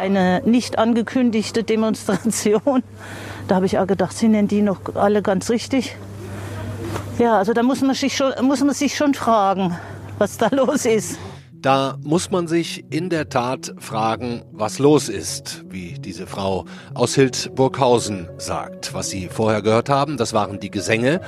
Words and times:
eine 0.00 0.42
nicht 0.44 0.78
angekündigte 0.78 1.62
Demonstration. 1.62 2.82
Da 3.48 3.54
habe 3.54 3.66
ich 3.66 3.78
auch 3.78 3.86
gedacht, 3.86 4.16
sind 4.16 4.32
denn 4.34 4.48
die 4.48 4.60
noch 4.60 4.80
alle 4.94 5.22
ganz 5.22 5.48
richtig? 5.48 5.96
Ja, 7.18 7.38
also 7.38 7.54
da 7.54 7.62
muss 7.62 7.80
man 7.80 7.94
sich 7.94 8.16
schon, 8.16 8.32
muss 8.42 8.60
man 8.60 8.74
sich 8.74 8.94
schon 8.96 9.14
fragen, 9.14 9.76
was 10.18 10.36
da 10.36 10.48
los 10.54 10.84
ist. 10.84 11.18
Da 11.62 11.98
muss 12.02 12.30
man 12.30 12.48
sich 12.48 12.86
in 12.88 13.10
der 13.10 13.28
Tat 13.28 13.74
fragen, 13.78 14.42
was 14.50 14.78
los 14.78 15.10
ist, 15.10 15.62
wie 15.68 15.98
diese 15.98 16.26
Frau 16.26 16.64
aus 16.94 17.14
Hildburghausen 17.14 18.30
sagt. 18.38 18.94
Was 18.94 19.10
Sie 19.10 19.28
vorher 19.28 19.60
gehört 19.60 19.90
haben, 19.90 20.16
das 20.16 20.32
waren 20.32 20.58
die 20.58 20.70
Gesänge 20.70 21.20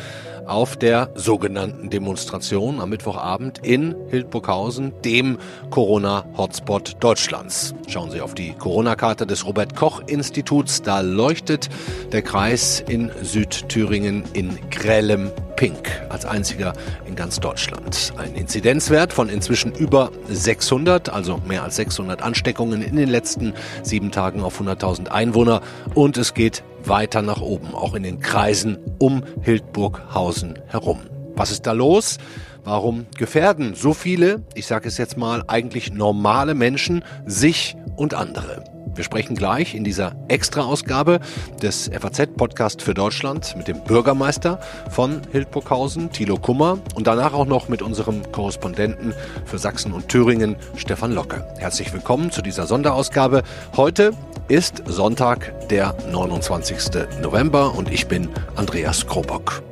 auf 0.46 0.76
der 0.76 1.10
sogenannten 1.14 1.90
Demonstration 1.90 2.80
am 2.80 2.90
Mittwochabend 2.90 3.58
in 3.62 3.94
Hildburghausen, 4.08 4.92
dem 5.04 5.38
Corona-Hotspot 5.70 6.96
Deutschlands. 7.00 7.74
Schauen 7.88 8.10
Sie 8.10 8.20
auf 8.20 8.34
die 8.34 8.52
Corona-Karte 8.52 9.26
des 9.26 9.46
Robert-Koch-Instituts. 9.46 10.82
Da 10.82 11.00
leuchtet 11.00 11.68
der 12.12 12.22
Kreis 12.22 12.82
in 12.88 13.10
Südthüringen 13.22 14.24
in 14.32 14.58
grellem 14.70 15.30
Pink 15.56 16.02
als 16.08 16.24
einziger 16.24 16.72
in 17.06 17.14
ganz 17.14 17.38
Deutschland. 17.38 18.12
Ein 18.16 18.34
Inzidenzwert 18.34 19.12
von 19.12 19.28
inzwischen 19.28 19.72
über 19.72 20.10
600, 20.28 21.08
also 21.08 21.40
mehr 21.46 21.62
als 21.62 21.76
600 21.76 22.22
Ansteckungen 22.22 22.82
in 22.82 22.96
den 22.96 23.08
letzten 23.08 23.54
sieben 23.82 24.10
Tagen 24.10 24.42
auf 24.42 24.60
100.000 24.60 25.08
Einwohner. 25.08 25.60
Und 25.94 26.16
es 26.16 26.34
geht 26.34 26.64
weiter 26.88 27.22
nach 27.22 27.40
oben, 27.40 27.74
auch 27.74 27.94
in 27.94 28.02
den 28.02 28.20
Kreisen 28.20 28.78
um 28.98 29.22
Hildburghausen 29.42 30.58
herum. 30.66 31.00
Was 31.34 31.50
ist 31.50 31.66
da 31.66 31.72
los? 31.72 32.18
Warum 32.64 33.06
gefährden 33.16 33.74
so 33.74 33.92
viele, 33.92 34.44
ich 34.54 34.66
sage 34.66 34.88
es 34.88 34.98
jetzt 34.98 35.16
mal, 35.16 35.42
eigentlich 35.48 35.92
normale 35.92 36.54
Menschen 36.54 37.04
sich 37.26 37.76
und 37.96 38.14
andere? 38.14 38.64
Wir 38.94 39.04
sprechen 39.04 39.34
gleich 39.36 39.74
in 39.74 39.84
dieser 39.84 40.14
Extra-Ausgabe 40.28 41.20
des 41.62 41.90
FAZ-Podcast 41.92 42.82
für 42.82 42.92
Deutschland 42.92 43.56
mit 43.56 43.66
dem 43.66 43.82
Bürgermeister 43.84 44.60
von 44.90 45.22
Hildburghausen, 45.32 46.12
Thilo 46.12 46.36
Kummer, 46.36 46.78
und 46.94 47.06
danach 47.06 47.32
auch 47.32 47.46
noch 47.46 47.68
mit 47.68 47.80
unserem 47.80 48.30
Korrespondenten 48.32 49.14
für 49.46 49.58
Sachsen 49.58 49.92
und 49.92 50.08
Thüringen, 50.08 50.56
Stefan 50.76 51.12
Locke. 51.12 51.46
Herzlich 51.58 51.92
willkommen 51.92 52.30
zu 52.30 52.42
dieser 52.42 52.66
Sonderausgabe. 52.66 53.44
Heute 53.76 54.12
ist 54.48 54.82
Sonntag, 54.86 55.68
der 55.68 55.96
29. 56.10 57.08
November, 57.22 57.74
und 57.74 57.90
ich 57.90 58.08
bin 58.08 58.28
Andreas 58.56 59.06
Krobock. 59.06 59.62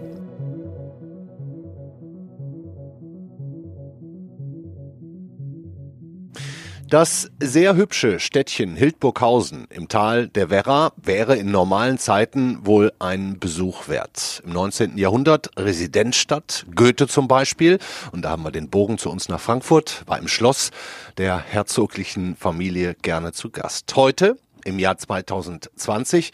Das 6.91 7.31
sehr 7.39 7.77
hübsche 7.77 8.19
Städtchen 8.19 8.75
Hildburghausen 8.75 9.69
im 9.71 9.87
Tal 9.87 10.27
der 10.27 10.51
Werra 10.51 10.91
wäre 10.97 11.37
in 11.37 11.53
normalen 11.53 11.99
Zeiten 11.99 12.67
wohl 12.67 12.93
ein 12.99 13.39
Besuch 13.39 13.87
wert. 13.87 14.43
Im 14.45 14.53
19. 14.53 14.99
Jahrhundert 14.99 15.51
Residenzstadt, 15.57 16.67
Goethe 16.75 17.07
zum 17.07 17.29
Beispiel, 17.29 17.79
und 18.11 18.23
da 18.23 18.31
haben 18.31 18.43
wir 18.43 18.51
den 18.51 18.71
Bogen 18.71 18.99
zu 18.99 19.09
uns 19.09 19.29
nach 19.29 19.39
Frankfurt, 19.39 20.03
war 20.07 20.19
im 20.19 20.27
Schloss 20.27 20.73
der 21.17 21.39
herzoglichen 21.39 22.35
Familie 22.35 22.97
gerne 23.01 23.31
zu 23.31 23.51
Gast. 23.51 23.95
Heute, 23.95 24.37
im 24.65 24.81
Jahr 24.81 24.99
2020, 24.99 26.33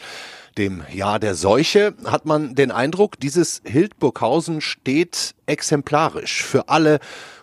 dem 0.57 0.83
Jahr 0.91 1.19
der 1.19 1.35
Seuche, 1.35 1.93
hat 2.05 2.25
man 2.25 2.55
den 2.55 2.71
Eindruck, 2.71 3.19
dieses 3.19 3.61
Hildburghausen 3.63 4.61
steht 4.61 5.35
exemplarisch 5.45 6.43
für 6.43 6.67
alle 6.67 6.99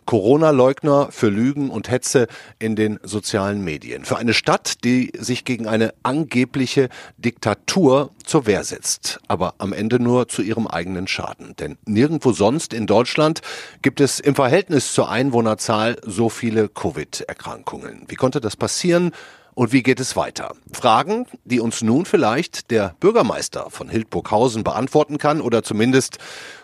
Corona-Leugner 0.07 1.09
für 1.11 1.29
Lügen 1.29 1.71
und 1.71 1.91
Hetze 1.91 2.27
in 2.59 2.77
den 2.77 3.01
sozialen 3.03 3.63
Medien. 3.63 4.05
Für 4.05 4.17
eine 4.17 4.35
Stadt, 4.35 4.85
die 4.85 5.13
sich 5.19 5.45
gegen 5.45 5.67
eine 5.67 5.95
angebliche 6.03 6.89
Diktatur 7.19 8.11
zur 8.25 8.47
Wehr 8.47 8.65
setzt, 8.65 9.21
aber 9.29 9.55
am 9.59 9.73
Ende 9.73 10.01
nur 10.01 10.29
zu 10.29 10.43
ihrem 10.43 10.67
eigenen 10.67 11.07
Schaden. 11.07 11.55
Denn 11.57 11.79
nirgendwo 11.87 12.33
sonst 12.33 12.73
in 12.73 12.87
Deutschland 12.87 13.41
gibt 13.83 14.01
es 14.01 14.21
im 14.21 14.35
Verhältnis 14.35 14.93
zur 14.93 15.11
Einwohnerzahl 15.11 15.97
so 16.03 16.29
viele 16.29 16.69
Covid-Erkrankungen. 16.69 18.05
Wie 18.09 18.17
konnte 18.17 18.41
das 18.41 18.57
passieren? 18.57 19.13
Und 19.55 19.73
wie 19.73 19.85
geht 19.85 20.01
es 20.01 20.17
weiter? 20.17 20.57
Fragen, 20.73 21.27
die 21.45 21.61
uns 21.61 21.81
nun 21.81 22.07
vielleicht 22.07 22.73
der 22.73 22.97
Bürgermeister 22.99 23.71
von 23.71 23.89
Hildburghausen 23.89 24.65
beantworten 24.65 25.19
kann 25.19 25.41
oder 25.41 25.63
zumindest 25.63 26.19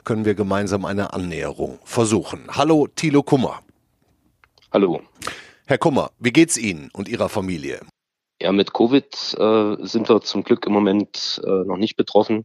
können 0.04 0.24
wir 0.24 0.34
gemeinsam 0.34 0.84
eine 0.84 1.12
Annäherung 1.12 1.78
versuchen. 1.84 2.48
Hallo 2.50 2.88
Thilo 2.88 3.22
Kummer. 3.22 3.60
Hallo. 4.72 5.02
Herr 5.66 5.78
Kummer, 5.78 6.10
wie 6.18 6.32
geht's 6.32 6.56
Ihnen 6.56 6.90
und 6.92 7.08
Ihrer 7.08 7.28
Familie? 7.28 7.80
Ja, 8.42 8.50
mit 8.50 8.72
Covid 8.72 9.36
äh, 9.38 9.76
sind 9.86 10.08
wir 10.08 10.20
zum 10.22 10.42
Glück 10.42 10.66
im 10.66 10.72
Moment 10.72 11.40
äh, 11.44 11.48
noch 11.48 11.76
nicht 11.76 11.96
betroffen. 11.96 12.44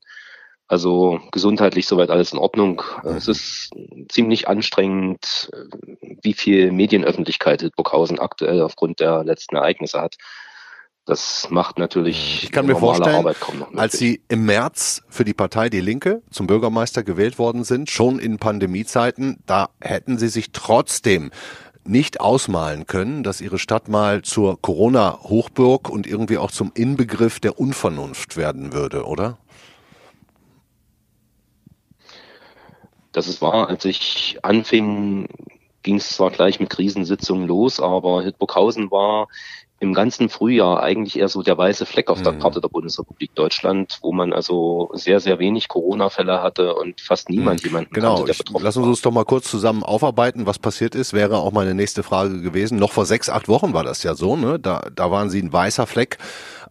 Also 0.67 1.19
gesundheitlich 1.31 1.85
soweit 1.85 2.09
alles 2.09 2.33
in 2.33 2.39
Ordnung. 2.39 2.81
Es 3.03 3.27
ist 3.27 3.69
ziemlich 4.09 4.47
anstrengend, 4.47 5.51
wie 6.21 6.33
viel 6.33 6.71
Medienöffentlichkeit 6.71 7.61
Hildburghausen 7.61 8.19
aktuell 8.19 8.61
aufgrund 8.61 8.99
der 8.99 9.23
letzten 9.23 9.55
Ereignisse 9.55 10.01
hat. 10.01 10.15
Das 11.05 11.49
macht 11.51 11.77
natürlich 11.77 12.45
ich 12.45 12.51
kann 12.51 12.65
mir 12.65 12.75
vorstellen, 12.75 13.27
als 13.75 13.99
Sie 13.99 14.23
im 14.27 14.45
März 14.45 15.03
für 15.07 15.23
die 15.23 15.35
Partei 15.35 15.69
Die 15.69 15.81
Linke 15.81 16.23
zum 16.31 16.47
Bürgermeister 16.47 17.03
gewählt 17.03 17.37
worden 17.37 17.63
sind, 17.63 17.91
schon 17.91 18.17
in 18.17 18.39
Pandemiezeiten, 18.39 19.37
da 19.45 19.69
hätten 19.79 20.17
Sie 20.17 20.29
sich 20.29 20.51
trotzdem 20.51 21.29
nicht 21.83 22.21
ausmalen 22.21 22.87
können, 22.87 23.21
dass 23.21 23.39
Ihre 23.39 23.59
Stadt 23.59 23.87
mal 23.87 24.23
zur 24.23 24.59
Corona-Hochburg 24.59 25.89
und 25.89 26.07
irgendwie 26.07 26.39
auch 26.39 26.49
zum 26.49 26.71
Inbegriff 26.73 27.39
der 27.39 27.59
Unvernunft 27.59 28.35
werden 28.35 28.73
würde, 28.73 29.05
oder? 29.05 29.37
Dass 33.15 33.27
es 33.27 33.41
war, 33.41 33.69
als 33.69 33.85
ich 33.85 34.37
anfing, 34.41 35.27
ging 35.83 35.97
es 35.97 36.09
zwar 36.09 36.31
gleich 36.31 36.59
mit 36.59 36.69
Krisensitzungen 36.69 37.47
los, 37.47 37.79
aber 37.79 38.23
Hildburghausen 38.23 38.91
war 38.91 39.27
im 39.79 39.93
ganzen 39.93 40.29
Frühjahr 40.29 40.81
eigentlich 40.81 41.19
eher 41.19 41.27
so 41.27 41.41
der 41.41 41.57
weiße 41.57 41.85
Fleck 41.85 42.09
auf 42.09 42.21
der 42.21 42.33
mhm. 42.33 42.39
Karte 42.39 42.61
der 42.61 42.69
Bundesrepublik 42.69 43.35
Deutschland, 43.35 43.99
wo 44.01 44.13
man 44.13 44.31
also 44.31 44.89
sehr, 44.93 45.19
sehr 45.19 45.37
wenig 45.39 45.67
Corona-Fälle 45.67 46.41
hatte 46.41 46.75
und 46.75 47.01
fast 47.01 47.29
niemand 47.29 47.61
mhm. 47.61 47.67
jemanden 47.67 47.93
genau. 47.93 48.15
kannte, 48.15 48.31
der 48.31 48.37
betroffen 48.37 48.63
Lassen 48.63 48.83
Sie 48.83 48.89
uns 48.89 49.01
doch 49.01 49.11
mal 49.11 49.25
kurz 49.25 49.49
zusammen 49.49 49.83
aufarbeiten, 49.83 50.45
was 50.45 50.59
passiert 50.59 50.95
ist, 50.95 51.11
wäre 51.11 51.37
auch 51.39 51.51
meine 51.51 51.73
nächste 51.73 52.03
Frage 52.03 52.41
gewesen. 52.41 52.79
Noch 52.79 52.93
vor 52.93 53.05
sechs, 53.05 53.29
acht 53.29 53.49
Wochen 53.49 53.73
war 53.73 53.83
das 53.83 54.03
ja 54.03 54.15
so, 54.15 54.37
ne? 54.37 54.59
Da, 54.59 54.87
da 54.95 55.11
waren 55.11 55.29
Sie 55.29 55.41
ein 55.41 55.51
weißer 55.51 55.87
Fleck 55.87 56.19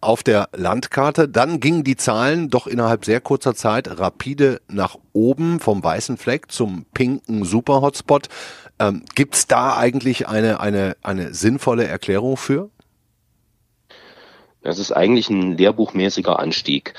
auf 0.01 0.23
der 0.23 0.49
Landkarte. 0.53 1.29
Dann 1.29 1.59
gingen 1.59 1.83
die 1.83 1.95
Zahlen 1.95 2.49
doch 2.49 2.65
innerhalb 2.65 3.05
sehr 3.05 3.21
kurzer 3.21 3.53
Zeit 3.53 3.99
rapide 3.99 4.61
nach 4.67 4.97
oben 5.13 5.59
vom 5.59 5.83
weißen 5.83 6.17
Fleck 6.17 6.51
zum 6.51 6.85
pinken 6.93 7.45
Super-Hotspot. 7.45 8.29
Ähm, 8.79 9.03
Gibt 9.15 9.35
es 9.35 9.47
da 9.47 9.77
eigentlich 9.77 10.27
eine, 10.27 10.59
eine, 10.59 10.97
eine 11.01 11.33
sinnvolle 11.33 11.85
Erklärung 11.85 12.35
für? 12.35 12.69
Das 14.65 14.79
ist 14.79 14.91
eigentlich 14.91 15.29
ein 15.29 15.57
lehrbuchmäßiger 15.57 16.39
Anstieg. 16.39 16.95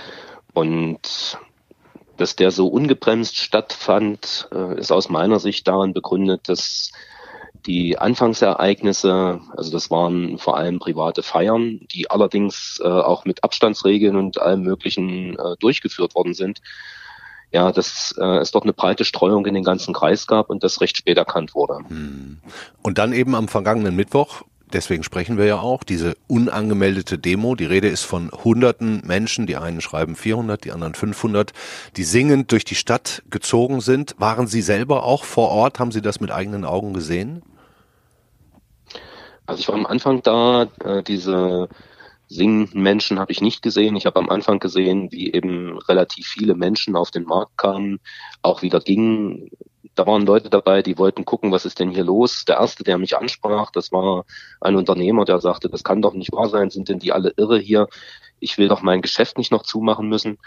Und 0.54 1.36
dass 2.16 2.36
der 2.36 2.52
so 2.52 2.68
ungebremst 2.68 3.36
stattfand, 3.36 4.48
äh, 4.54 4.78
ist 4.78 4.92
aus 4.92 5.08
meiner 5.08 5.40
Sicht 5.40 5.66
daran 5.66 5.92
begründet, 5.92 6.48
dass 6.48 6.92
die 7.66 7.98
Anfangsereignisse, 7.98 9.40
also 9.56 9.72
das 9.72 9.90
waren 9.90 10.38
vor 10.38 10.56
allem 10.56 10.78
private 10.78 11.24
Feiern, 11.24 11.80
die 11.90 12.08
allerdings 12.08 12.80
äh, 12.82 12.86
auch 12.86 13.24
mit 13.24 13.42
Abstandsregeln 13.42 14.14
und 14.14 14.40
allem 14.40 14.62
Möglichen 14.62 15.36
äh, 15.36 15.56
durchgeführt 15.58 16.14
worden 16.14 16.34
sind. 16.34 16.60
Ja, 17.50 17.72
dass 17.72 18.14
äh, 18.16 18.38
es 18.38 18.52
dort 18.52 18.64
eine 18.64 18.74
breite 18.74 19.04
Streuung 19.04 19.44
in 19.44 19.54
den 19.54 19.64
ganzen 19.64 19.92
Kreis 19.92 20.28
gab 20.28 20.50
und 20.50 20.62
das 20.62 20.80
recht 20.80 20.96
spät 20.96 21.18
erkannt 21.18 21.56
wurde. 21.56 21.78
Hm. 21.88 22.38
Und 22.82 22.98
dann 22.98 23.12
eben 23.12 23.34
am 23.34 23.48
vergangenen 23.48 23.96
Mittwoch 23.96 24.42
deswegen 24.72 25.02
sprechen 25.02 25.38
wir 25.38 25.46
ja 25.46 25.58
auch, 25.58 25.84
diese 25.84 26.16
unangemeldete 26.26 27.18
Demo, 27.18 27.54
die 27.54 27.64
Rede 27.66 27.88
ist 27.88 28.02
von 28.02 28.30
hunderten 28.30 29.02
Menschen, 29.04 29.46
die 29.46 29.56
einen 29.56 29.80
schreiben 29.80 30.16
400, 30.16 30.64
die 30.64 30.72
anderen 30.72 30.94
500, 30.94 31.52
die 31.96 32.04
singend 32.04 32.52
durch 32.52 32.64
die 32.64 32.74
Stadt 32.74 33.22
gezogen 33.30 33.80
sind. 33.80 34.14
Waren 34.18 34.46
Sie 34.46 34.62
selber 34.62 35.04
auch 35.04 35.24
vor 35.24 35.50
Ort? 35.50 35.78
Haben 35.78 35.92
Sie 35.92 36.02
das 36.02 36.20
mit 36.20 36.30
eigenen 36.30 36.64
Augen 36.64 36.92
gesehen? 36.92 37.42
Also 39.46 39.60
ich 39.60 39.68
war 39.68 39.76
am 39.76 39.86
Anfang 39.86 40.22
da, 40.22 40.66
äh, 40.84 41.02
diese 41.02 41.68
singenden 42.28 42.82
Menschen 42.82 43.18
habe 43.18 43.32
ich 43.32 43.40
nicht 43.40 43.62
gesehen. 43.62 43.96
Ich 43.96 44.06
habe 44.06 44.18
am 44.18 44.30
Anfang 44.30 44.58
gesehen, 44.58 45.10
wie 45.12 45.32
eben 45.32 45.78
relativ 45.78 46.26
viele 46.26 46.54
Menschen 46.54 46.96
auf 46.96 47.10
den 47.10 47.24
Markt 47.24 47.56
kamen, 47.56 48.00
auch 48.42 48.62
wieder 48.62 48.80
gingen. 48.80 49.50
Da 49.94 50.06
waren 50.06 50.26
Leute 50.26 50.50
dabei, 50.50 50.82
die 50.82 50.98
wollten 50.98 51.24
gucken, 51.24 51.52
was 51.52 51.64
ist 51.64 51.78
denn 51.78 51.90
hier 51.90 52.04
los. 52.04 52.44
Der 52.44 52.56
erste, 52.56 52.84
der 52.84 52.98
mich 52.98 53.16
ansprach, 53.16 53.70
das 53.70 53.92
war 53.92 54.24
ein 54.60 54.76
Unternehmer, 54.76 55.24
der 55.24 55.40
sagte, 55.40 55.70
das 55.70 55.84
kann 55.84 56.02
doch 56.02 56.12
nicht 56.14 56.32
wahr 56.32 56.48
sein, 56.48 56.70
sind 56.70 56.88
denn 56.88 56.98
die 56.98 57.12
alle 57.12 57.32
irre 57.36 57.58
hier? 57.58 57.88
Ich 58.40 58.58
will 58.58 58.68
doch 58.68 58.82
mein 58.82 59.02
Geschäft 59.02 59.38
nicht 59.38 59.52
noch 59.52 59.62
zumachen 59.62 60.08
müssen. 60.08 60.38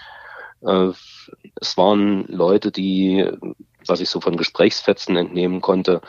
Äh, 0.61 0.89
es 1.55 1.77
waren 1.77 2.25
Leute, 2.27 2.71
die 2.71 3.27
was 3.89 3.99
ich 3.99 4.09
so 4.09 4.21
von 4.21 4.37
Gesprächsfetzen 4.37 5.15
entnehmen 5.15 5.61
konnte, 5.61 6.01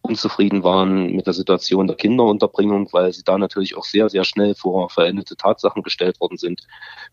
unzufrieden 0.00 0.64
waren 0.64 1.12
mit 1.12 1.26
der 1.26 1.34
Situation 1.34 1.86
der 1.86 1.96
Kinderunterbringung, 1.96 2.88
weil 2.92 3.12
sie 3.12 3.24
da 3.24 3.38
natürlich 3.38 3.76
auch 3.76 3.84
sehr, 3.84 4.08
sehr 4.08 4.24
schnell 4.24 4.54
vor 4.54 4.90
veränderte 4.90 5.36
Tatsachen 5.36 5.82
gestellt 5.82 6.20
worden 6.20 6.38
sind, 6.38 6.62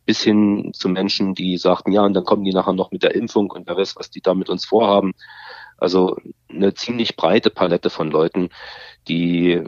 bis 0.06 0.21
hin 0.21 0.71
zu 0.73 0.89
Menschen, 0.89 1.35
die 1.35 1.57
sagten, 1.57 1.91
ja, 1.91 2.03
und 2.03 2.13
dann 2.13 2.25
kommen 2.25 2.44
die 2.44 2.53
nachher 2.53 2.73
noch 2.73 2.91
mit 2.91 3.03
der 3.03 3.15
Impfung 3.15 3.51
und 3.51 3.67
wer 3.67 3.77
weiß, 3.77 3.95
was 3.97 4.09
die 4.09 4.21
da 4.21 4.33
mit 4.33 4.50
uns 4.50 4.65
vorhaben. 4.65 5.13
Also 5.77 6.18
eine 6.50 6.73
ziemlich 6.73 7.15
breite 7.15 7.50
Palette 7.50 7.89
von 7.89 8.09
Leuten, 8.09 8.50
die 9.07 9.61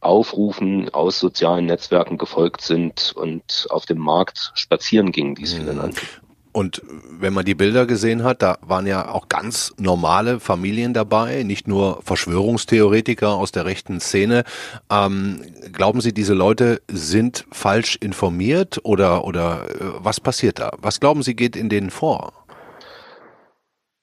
Aufrufen 0.00 0.92
aus 0.92 1.20
sozialen 1.20 1.66
Netzwerken 1.66 2.18
gefolgt 2.18 2.60
sind 2.60 3.12
und 3.14 3.66
auf 3.70 3.86
dem 3.86 3.98
Markt 3.98 4.50
spazieren 4.54 5.12
gingen, 5.12 5.38
wie 5.38 5.44
es 5.44 5.54
viele 5.54 5.72
mhm. 5.72 5.78
nannten. 5.78 6.06
Und 6.52 6.82
wenn 6.86 7.32
man 7.32 7.46
die 7.46 7.54
Bilder 7.54 7.86
gesehen 7.86 8.24
hat, 8.24 8.42
da 8.42 8.58
waren 8.60 8.86
ja 8.86 9.08
auch 9.08 9.28
ganz 9.28 9.72
normale 9.78 10.38
Familien 10.38 10.92
dabei, 10.92 11.42
nicht 11.44 11.66
nur 11.66 12.02
Verschwörungstheoretiker 12.02 13.30
aus 13.30 13.52
der 13.52 13.64
rechten 13.64 14.00
Szene. 14.00 14.44
Ähm, 14.90 15.42
glauben 15.72 16.02
Sie, 16.02 16.12
diese 16.12 16.34
Leute 16.34 16.82
sind 16.88 17.46
falsch 17.50 17.96
informiert 17.96 18.80
oder, 18.84 19.24
oder 19.24 19.64
äh, 19.70 19.74
was 19.98 20.20
passiert 20.20 20.58
da? 20.58 20.72
Was 20.76 21.00
glauben 21.00 21.22
Sie 21.22 21.34
geht 21.34 21.56
in 21.56 21.70
denen 21.70 21.90
vor? 21.90 22.32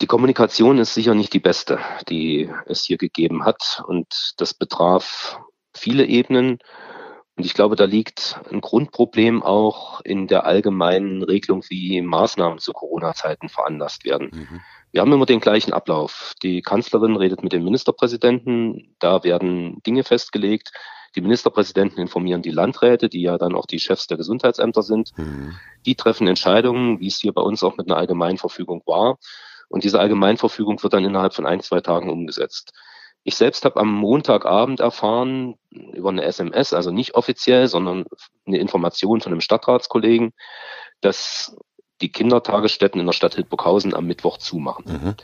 Die 0.01 0.07
Kommunikation 0.07 0.79
ist 0.79 0.93
sicher 0.93 1.13
nicht 1.13 1.33
die 1.33 1.39
beste, 1.39 1.77
die 2.07 2.49
es 2.65 2.85
hier 2.85 2.97
gegeben 2.97 3.43
hat. 3.43 3.83
Und 3.85 4.33
das 4.37 4.53
betraf 4.53 5.39
viele 5.75 6.05
Ebenen. 6.05 6.59
Und 7.39 7.45
ich 7.45 7.53
glaube, 7.53 7.77
da 7.77 7.85
liegt 7.85 8.37
ein 8.51 8.59
Grundproblem 8.59 9.43
auch 9.43 10.01
in 10.01 10.27
der 10.27 10.45
allgemeinen 10.45 11.23
Regelung, 11.23 11.63
wie 11.69 12.01
Maßnahmen 12.01 12.59
zu 12.59 12.73
Corona-Zeiten 12.73 13.47
veranlasst 13.47 14.03
werden. 14.03 14.29
Mhm. 14.33 14.59
Wir 14.91 14.99
haben 14.99 15.13
immer 15.13 15.25
den 15.25 15.39
gleichen 15.39 15.71
Ablauf. 15.71 16.33
Die 16.43 16.61
Kanzlerin 16.61 17.15
redet 17.15 17.41
mit 17.41 17.53
dem 17.53 17.63
Ministerpräsidenten, 17.63 18.93
da 18.99 19.23
werden 19.23 19.81
Dinge 19.83 20.03
festgelegt. 20.03 20.73
Die 21.15 21.21
Ministerpräsidenten 21.21 22.01
informieren 22.01 22.41
die 22.41 22.51
Landräte, 22.51 23.07
die 23.07 23.21
ja 23.21 23.37
dann 23.37 23.55
auch 23.55 23.67
die 23.67 23.79
Chefs 23.79 24.07
der 24.07 24.17
Gesundheitsämter 24.17 24.83
sind. 24.83 25.17
Mhm. 25.17 25.55
Die 25.85 25.95
treffen 25.95 26.27
Entscheidungen, 26.27 26.99
wie 26.99 27.07
es 27.07 27.21
hier 27.21 27.31
bei 27.31 27.41
uns 27.41 27.63
auch 27.63 27.77
mit 27.77 27.87
einer 27.87 27.95
Allgemeinverfügung 27.95 28.83
war. 28.85 29.17
Und 29.69 29.85
diese 29.85 30.01
Allgemeinverfügung 30.01 30.83
wird 30.83 30.91
dann 30.91 31.05
innerhalb 31.05 31.33
von 31.33 31.45
ein, 31.45 31.61
zwei 31.61 31.79
Tagen 31.79 32.09
umgesetzt. 32.09 32.73
Ich 33.23 33.35
selbst 33.35 33.65
habe 33.65 33.79
am 33.79 33.93
Montagabend 33.93 34.79
erfahren, 34.79 35.55
über 35.71 36.09
eine 36.09 36.23
SMS, 36.23 36.73
also 36.73 36.91
nicht 36.91 37.15
offiziell, 37.15 37.67
sondern 37.67 38.05
eine 38.45 38.57
Information 38.57 39.21
von 39.21 39.31
einem 39.31 39.41
Stadtratskollegen, 39.41 40.31
dass 41.01 41.55
die 42.01 42.11
Kindertagesstätten 42.11 42.99
in 42.99 43.05
der 43.05 43.13
Stadt 43.13 43.35
Hildburghausen 43.35 43.93
am 43.93 44.05
Mittwoch 44.05 44.37
zumachen. 44.37 44.85
Mhm. 44.85 45.15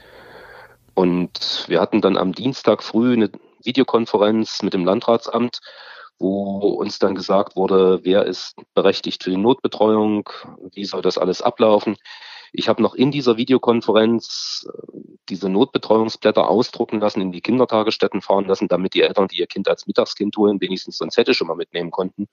Und 0.93 1.65
wir 1.67 1.81
hatten 1.81 2.01
dann 2.01 2.17
am 2.17 2.33
Dienstag 2.33 2.83
früh 2.83 3.13
eine 3.13 3.29
Videokonferenz 3.63 4.61
mit 4.61 4.73
dem 4.73 4.85
Landratsamt, 4.85 5.59
wo 6.19 6.69
uns 6.69 6.99
dann 6.99 7.15
gesagt 7.15 7.55
wurde, 7.55 7.99
wer 8.03 8.25
ist 8.25 8.55
berechtigt 8.73 9.23
für 9.23 9.29
die 9.29 9.37
Notbetreuung, 9.37 10.29
wie 10.71 10.85
soll 10.85 11.01
das 11.01 11.17
alles 11.17 11.41
ablaufen. 11.41 11.97
Ich 12.57 12.69
habe 12.69 12.81
noch 12.81 12.95
in 12.95 13.11
dieser 13.11 13.37
Videokonferenz 13.37 14.67
äh, 14.67 14.97
diese 15.29 15.49
Notbetreuungsblätter 15.49 16.49
ausdrucken 16.49 16.99
lassen, 16.99 17.21
in 17.21 17.31
die 17.31 17.41
Kindertagesstätten 17.41 18.21
fahren 18.21 18.45
lassen, 18.45 18.67
damit 18.67 18.93
die 18.93 19.01
Eltern, 19.01 19.27
die 19.27 19.39
ihr 19.39 19.47
Kind 19.47 19.67
als 19.67 19.87
Mittagskind 19.87 20.35
holen, 20.37 20.61
wenigstens 20.61 20.97
so 20.97 21.05
ein 21.05 21.11
Zettel 21.11 21.33
schon 21.33 21.47
mal 21.47 21.55
mitnehmen 21.55 21.91
konnten 21.91 22.27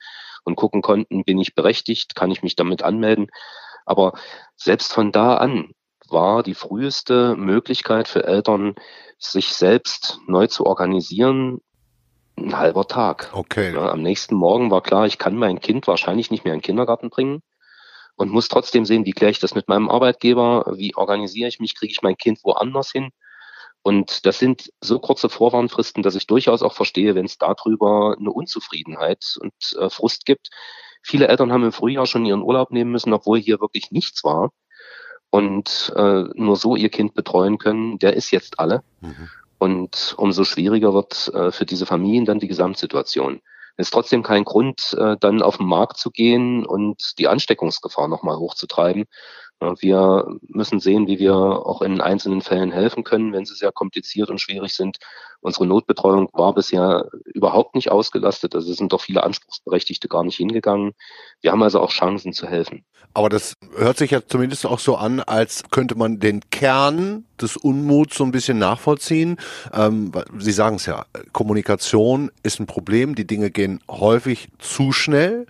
und 0.44 0.56
gucken 0.56 0.82
konnten, 0.82 1.24
bin 1.24 1.38
ich 1.38 1.54
berechtigt, 1.54 2.14
kann 2.14 2.30
ich 2.30 2.42
mich 2.42 2.56
damit 2.56 2.82
anmelden. 2.82 3.28
Aber 3.84 4.12
selbst 4.56 4.92
von 4.92 5.12
da 5.12 5.36
an 5.36 5.72
war 6.08 6.42
die 6.42 6.54
früheste 6.54 7.34
Möglichkeit 7.36 8.06
für 8.06 8.24
Eltern, 8.24 8.74
sich 9.18 9.48
selbst 9.54 10.18
neu 10.26 10.46
zu 10.46 10.66
organisieren, 10.66 11.60
ein 12.36 12.56
halber 12.56 12.86
Tag. 12.86 13.30
Okay. 13.32 13.74
Ja, 13.74 13.90
am 13.90 14.02
nächsten 14.02 14.34
Morgen 14.34 14.70
war 14.70 14.82
klar, 14.82 15.06
ich 15.06 15.18
kann 15.18 15.36
mein 15.36 15.60
Kind 15.60 15.86
wahrscheinlich 15.86 16.30
nicht 16.30 16.44
mehr 16.44 16.54
in 16.54 16.60
den 16.60 16.64
Kindergarten 16.64 17.10
bringen 17.10 17.42
und 18.16 18.30
muss 18.30 18.48
trotzdem 18.48 18.84
sehen, 18.84 19.06
wie 19.06 19.12
kläre 19.12 19.30
ich 19.30 19.40
das 19.40 19.54
mit 19.54 19.68
meinem 19.68 19.88
Arbeitgeber, 19.88 20.72
wie 20.76 20.94
organisiere 20.94 21.48
ich 21.48 21.60
mich, 21.60 21.76
kriege 21.76 21.92
ich 21.92 22.02
mein 22.02 22.16
Kind 22.16 22.40
woanders 22.44 22.90
hin. 22.90 23.10
Und 23.82 24.26
das 24.26 24.38
sind 24.38 24.72
so 24.80 25.00
kurze 25.00 25.28
Vorwarnfristen, 25.28 26.02
dass 26.02 26.14
ich 26.14 26.26
durchaus 26.26 26.62
auch 26.62 26.74
verstehe, 26.74 27.14
wenn 27.14 27.24
es 27.24 27.38
darüber 27.38 28.16
eine 28.18 28.30
Unzufriedenheit 28.30 29.36
und 29.40 29.52
äh, 29.78 29.90
Frust 29.90 30.24
gibt. 30.24 30.50
Viele 31.02 31.26
Eltern 31.26 31.52
haben 31.52 31.64
im 31.64 31.72
Frühjahr 31.72 32.06
schon 32.06 32.24
ihren 32.24 32.42
Urlaub 32.42 32.70
nehmen 32.70 32.92
müssen, 32.92 33.12
obwohl 33.12 33.40
hier 33.40 33.60
wirklich 33.60 33.90
nichts 33.90 34.22
war 34.22 34.50
und 35.30 35.92
äh, 35.96 36.24
nur 36.34 36.56
so 36.56 36.76
ihr 36.76 36.90
Kind 36.90 37.14
betreuen 37.14 37.58
können. 37.58 37.98
Der 37.98 38.14
ist 38.14 38.30
jetzt 38.30 38.60
alle. 38.60 38.84
Mhm. 39.00 39.28
Und 39.58 40.14
umso 40.16 40.44
schwieriger 40.44 40.94
wird 40.94 41.32
äh, 41.34 41.50
für 41.50 41.66
diese 41.66 41.86
Familien 41.86 42.24
dann 42.24 42.38
die 42.38 42.48
Gesamtsituation 42.48 43.40
ist 43.76 43.92
trotzdem 43.92 44.22
kein 44.22 44.44
Grund, 44.44 44.94
äh, 44.98 45.16
dann 45.18 45.42
auf 45.42 45.56
den 45.56 45.66
Markt 45.66 45.96
zu 45.96 46.10
gehen 46.10 46.66
und 46.66 47.18
die 47.18 47.28
Ansteckungsgefahr 47.28 48.08
nochmal 48.08 48.36
hochzutreiben. 48.36 49.04
Wir 49.80 50.26
müssen 50.48 50.80
sehen, 50.80 51.06
wie 51.06 51.18
wir 51.18 51.34
auch 51.34 51.82
in 51.82 52.00
einzelnen 52.00 52.40
Fällen 52.40 52.72
helfen 52.72 53.04
können, 53.04 53.32
wenn 53.32 53.44
sie 53.44 53.54
sehr 53.54 53.72
kompliziert 53.72 54.30
und 54.30 54.40
schwierig 54.40 54.74
sind. 54.74 54.98
Unsere 55.40 55.66
Notbetreuung 55.66 56.28
war 56.32 56.54
bisher 56.54 57.08
überhaupt 57.24 57.74
nicht 57.74 57.90
ausgelastet. 57.90 58.54
Also 58.54 58.72
sind 58.72 58.92
doch 58.92 59.00
viele 59.00 59.22
Anspruchsberechtigte 59.22 60.08
gar 60.08 60.24
nicht 60.24 60.36
hingegangen. 60.36 60.92
Wir 61.40 61.52
haben 61.52 61.62
also 61.62 61.80
auch 61.80 61.90
Chancen 61.90 62.32
zu 62.32 62.46
helfen. 62.46 62.84
Aber 63.14 63.28
das 63.28 63.54
hört 63.76 63.98
sich 63.98 64.12
ja 64.12 64.26
zumindest 64.26 64.64
auch 64.64 64.78
so 64.78 64.96
an, 64.96 65.20
als 65.20 65.64
könnte 65.70 65.96
man 65.96 66.18
den 66.18 66.40
Kern 66.50 67.24
des 67.40 67.56
Unmuts 67.56 68.16
so 68.16 68.24
ein 68.24 68.32
bisschen 68.32 68.58
nachvollziehen. 68.58 69.36
Ähm, 69.72 70.12
Sie 70.38 70.52
sagen 70.52 70.76
es 70.76 70.86
ja, 70.86 71.04
Kommunikation 71.32 72.30
ist 72.42 72.58
ein 72.58 72.66
Problem. 72.66 73.14
Die 73.14 73.26
Dinge 73.26 73.50
gehen 73.50 73.80
häufig 73.90 74.48
zu 74.58 74.92
schnell. 74.92 75.46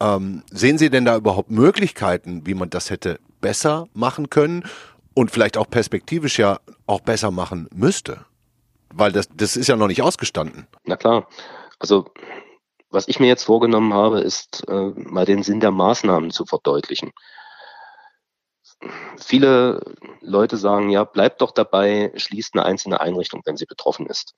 Ähm, 0.00 0.42
sehen 0.50 0.76
Sie 0.76 0.90
denn 0.90 1.04
da 1.04 1.16
überhaupt 1.16 1.50
Möglichkeiten, 1.50 2.46
wie 2.46 2.54
man 2.54 2.68
das 2.68 2.90
hätte 2.90 3.18
besser 3.46 3.86
machen 3.94 4.28
können 4.28 4.64
und 5.14 5.30
vielleicht 5.30 5.56
auch 5.56 5.70
perspektivisch 5.70 6.36
ja 6.36 6.58
auch 6.88 7.00
besser 7.00 7.30
machen 7.30 7.68
müsste? 7.72 8.26
Weil 8.92 9.12
das, 9.12 9.28
das 9.32 9.56
ist 9.56 9.68
ja 9.68 9.76
noch 9.76 9.86
nicht 9.86 10.02
ausgestanden. 10.02 10.66
Na 10.84 10.96
klar. 10.96 11.28
Also 11.78 12.06
was 12.90 13.06
ich 13.06 13.20
mir 13.20 13.28
jetzt 13.28 13.44
vorgenommen 13.44 13.94
habe, 13.94 14.18
ist 14.18 14.64
äh, 14.68 14.90
mal 14.96 15.24
den 15.24 15.44
Sinn 15.44 15.60
der 15.60 15.70
Maßnahmen 15.70 16.32
zu 16.32 16.44
verdeutlichen. 16.44 17.12
Viele 19.16 19.80
Leute 20.22 20.56
sagen, 20.56 20.90
ja, 20.90 21.04
bleibt 21.04 21.40
doch 21.40 21.52
dabei, 21.52 22.12
schließt 22.16 22.54
eine 22.54 22.64
einzelne 22.64 23.00
Einrichtung, 23.00 23.42
wenn 23.44 23.56
sie 23.56 23.66
betroffen 23.66 24.06
ist. 24.06 24.34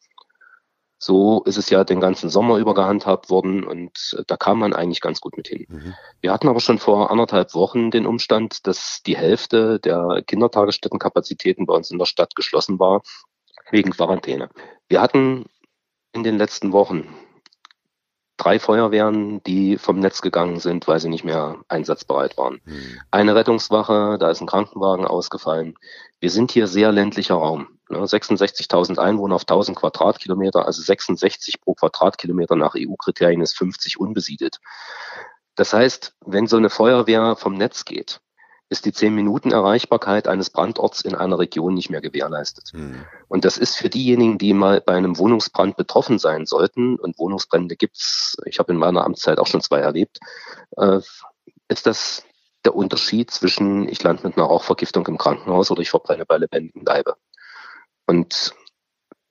So 0.98 1.42
ist 1.44 1.56
es 1.56 1.70
ja 1.70 1.84
den 1.84 2.00
ganzen 2.00 2.28
Sommer 2.28 2.58
über 2.58 2.74
gehandhabt 2.74 3.30
worden 3.30 3.64
und 3.64 4.16
äh, 4.18 4.24
da 4.26 4.36
kam 4.36 4.58
man 4.58 4.74
eigentlich 4.74 5.00
ganz 5.00 5.20
gut 5.20 5.36
mit 5.36 5.46
hin. 5.46 5.66
Mhm. 5.68 5.94
Wir 6.20 6.32
hatten 6.32 6.48
aber 6.48 6.60
schon 6.60 6.78
vor 6.78 7.10
anderthalb 7.10 7.54
Wochen 7.54 7.90
den 7.90 8.06
Umstand, 8.06 8.66
dass 8.66 9.00
die 9.06 9.16
Hälfte 9.16 9.78
der 9.78 10.22
Kindertagesstättenkapazitäten 10.26 11.66
bei 11.66 11.74
uns 11.74 11.90
in 11.90 11.98
der 11.98 12.06
Stadt 12.06 12.34
geschlossen 12.34 12.80
war 12.80 13.02
wegen 13.70 13.90
Quarantäne. 13.90 14.48
Wir 14.88 15.00
hatten 15.00 15.46
in 16.12 16.24
den 16.24 16.36
letzten 16.36 16.72
Wochen 16.72 17.06
drei 18.38 18.59
Feuerwehren, 18.59 19.42
die 19.42 19.76
vom 19.76 19.99
Netz 19.99 20.23
gegangen 20.23 20.59
sind, 20.59 20.88
weil 20.88 21.00
sie 21.00 21.11
nicht 21.11 21.25
mehr 21.25 21.57
einsatzbereit 21.68 22.38
waren. 22.38 22.61
Mhm. 22.64 23.00
Eine 23.11 23.35
Rettungswache, 23.35 24.16
da 24.18 24.30
ist 24.30 24.40
ein 24.40 24.47
Krankenwagen 24.47 25.07
ausgefallen. 25.07 25.75
Wir 26.21 26.30
sind 26.30 26.50
hier 26.52 26.66
sehr 26.66 26.90
ländlicher 26.92 27.35
Raum. 27.35 27.68
66.000 27.90 28.95
ne? 28.95 29.02
Einwohner 29.02 29.35
auf 29.35 29.42
1000 29.42 29.76
Quadratkilometer, 29.76 30.66
also 30.66 30.83
66 30.83 31.61
pro 31.61 31.75
Quadratkilometer 31.75 32.57
nach 32.57 32.75
EU-Kriterien 32.76 33.40
ist 33.40 33.57
50 33.57 33.99
unbesiedelt. 33.99 34.59
Das 35.54 35.73
heißt, 35.73 36.14
wenn 36.25 36.47
so 36.47 36.57
eine 36.57 36.71
Feuerwehr 36.71 37.35
vom 37.37 37.54
Netz 37.54 37.85
geht, 37.85 38.21
ist 38.70 38.84
die 38.84 38.92
10-Minuten-Erreichbarkeit 38.92 40.28
eines 40.28 40.50
Brandorts 40.50 41.00
in 41.00 41.14
einer 41.14 41.38
Region 41.38 41.75
nicht 41.75 41.90
mehr 41.90 42.00
gewährleistet. 42.00 42.72
Mhm. 42.75 43.06
Und 43.26 43.44
das 43.44 43.56
ist 43.56 43.76
für 43.76 43.88
diejenigen, 43.88 44.38
die 44.38 44.52
mal 44.52 44.80
bei 44.80 44.94
einem 44.94 45.16
Wohnungsbrand 45.16 45.76
betroffen 45.76 46.18
sein 46.18 46.44
sollten, 46.44 46.96
und 46.98 47.18
Wohnungsbrände 47.18 47.76
gibt's, 47.76 48.37
ich 48.44 48.58
habe 48.58 48.72
in 48.72 48.78
meiner 48.78 49.04
Amtszeit 49.04 49.38
auch 49.38 49.46
schon 49.46 49.62
zwei 49.62 49.78
erlebt, 49.78 50.18
äh, 50.76 51.00
ist 51.68 51.87
das 51.87 52.25
der 52.64 52.75
Unterschied 52.75 53.30
zwischen, 53.30 53.88
ich 53.88 54.02
lande 54.02 54.26
mit 54.26 54.37
einer 54.37 54.46
Rauchvergiftung 54.46 55.06
im 55.06 55.18
Krankenhaus 55.18 55.70
oder 55.70 55.80
ich 55.80 55.90
verbrenne 55.90 56.26
bei 56.26 56.37
lebendigem 56.37 56.84
Leibe. 56.84 57.16
Und 58.06 58.54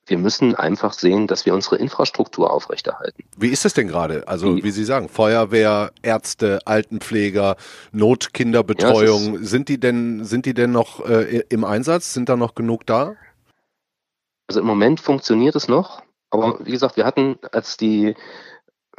wir 0.08 0.18
müssen 0.18 0.56
einfach 0.56 0.94
sehen, 0.94 1.28
dass 1.28 1.46
wir 1.46 1.54
unsere 1.54 1.78
Infrastruktur 1.78 2.52
aufrechterhalten. 2.52 3.24
Wie 3.38 3.50
ist 3.50 3.66
es 3.66 3.74
denn 3.74 3.88
gerade? 3.88 4.28
Also 4.28 4.56
wie, 4.56 4.64
wie 4.64 4.72
Sie 4.72 4.86
sagen, 4.86 5.10
Feuerwehr, 5.10 5.92
Ärzte, 6.02 6.60
Altenpfleger, 6.66 7.56
Notkinderbetreuung, 7.92 9.36
ja, 9.36 9.40
sind 9.42 9.70
die 9.70 9.80
denn 9.80 10.24
sind 10.24 10.46
die 10.46 10.54
denn 10.54 10.72
noch 10.72 11.06
äh, 11.06 11.44
im 11.50 11.64
Einsatz? 11.64 12.14
Sind 12.14 12.30
da 12.30 12.36
noch 12.36 12.56
genug 12.56 12.86
da? 12.86 13.16
Also 14.48 14.62
im 14.62 14.66
Moment 14.66 15.02
funktioniert 15.02 15.56
es 15.56 15.68
noch, 15.68 16.02
aber 16.30 16.60
wie 16.66 16.72
gesagt, 16.72 16.96
wir 16.96 17.06
hatten, 17.06 17.38
als 17.52 17.76
die 17.76 18.16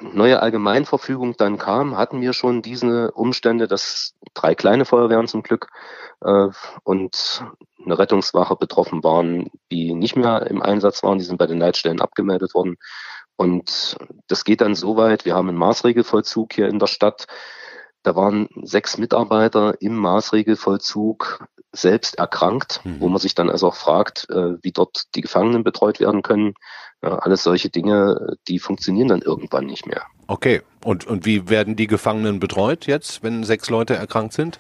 neue 0.01 0.41
Allgemeinverfügung 0.41 1.37
dann 1.37 1.59
kam, 1.59 1.97
hatten 1.97 2.21
wir 2.21 2.33
schon 2.33 2.63
diese 2.63 3.13
Umstände, 3.13 3.69
dass 3.69 4.15
drei 4.35 4.55
kleine 4.55 4.85
Feuerwehren 4.85 5.29
zum 5.29 5.43
Glück 5.43 5.69
äh, 6.21 6.49
und 6.85 7.45
eine 7.85 7.99
Rettungswache 7.99 8.57
betroffen 8.57 9.03
waren, 9.03 9.51
die 9.71 9.95
nicht 9.95 10.17
mehr 10.17 10.47
im 10.47 10.63
Einsatz 10.63 11.03
waren. 11.03 11.19
Die 11.19 11.25
sind 11.25 11.39
bei 11.39 11.47
den 11.47 11.59
Leitstellen 11.59 12.01
abgemeldet 12.01 12.55
worden. 12.55 12.77
Und 13.37 13.97
das 14.27 14.45
geht 14.45 14.61
dann 14.61 14.75
so 14.75 14.97
weit. 14.97 15.25
Wir 15.25 15.35
haben 15.35 15.49
einen 15.49 15.59
Maßregelvollzug 15.59 16.53
hier 16.53 16.69
in 16.69 16.79
der 16.79 16.89
Stadt. 16.89 17.27
Da 18.03 18.15
waren 18.17 18.49
sechs 18.63 18.99
Mitarbeiter 18.99 19.81
im 19.81 19.97
Maßregelvollzug 19.97 21.47
selbst 21.73 22.19
erkrankt, 22.19 22.81
mhm. 22.85 23.01
wo 23.01 23.09
man 23.09 23.19
sich 23.19 23.35
dann 23.35 23.51
also 23.51 23.69
auch 23.69 23.75
fragt, 23.75 24.29
äh, 24.31 24.55
wie 24.63 24.73
dort 24.73 25.15
die 25.15 25.21
Gefangenen 25.21 25.65
betreut 25.65 26.01
werden 26.01 26.23
können. 26.23 26.55
Alles 27.01 27.45
solche 27.45 27.71
Dinge, 27.71 28.37
die 28.49 28.59
funktionieren 28.59 29.09
dann 29.09 29.23
irgendwann 29.23 29.67
nicht 29.67 29.87
mehr. 29.87 30.03
Okay. 30.27 30.63
Und, 30.85 31.07
und 31.07 31.27
wie 31.27 31.49
werden 31.49 31.77
die 31.77 31.87
Gefangenen 31.87 32.41
betreut 32.41 32.87
jetzt, 32.87 33.23
wenn 33.23 33.45
sechs 33.45 33.71
Leute 33.71 33.95
erkrankt 33.95 34.33
sind? 34.33 34.59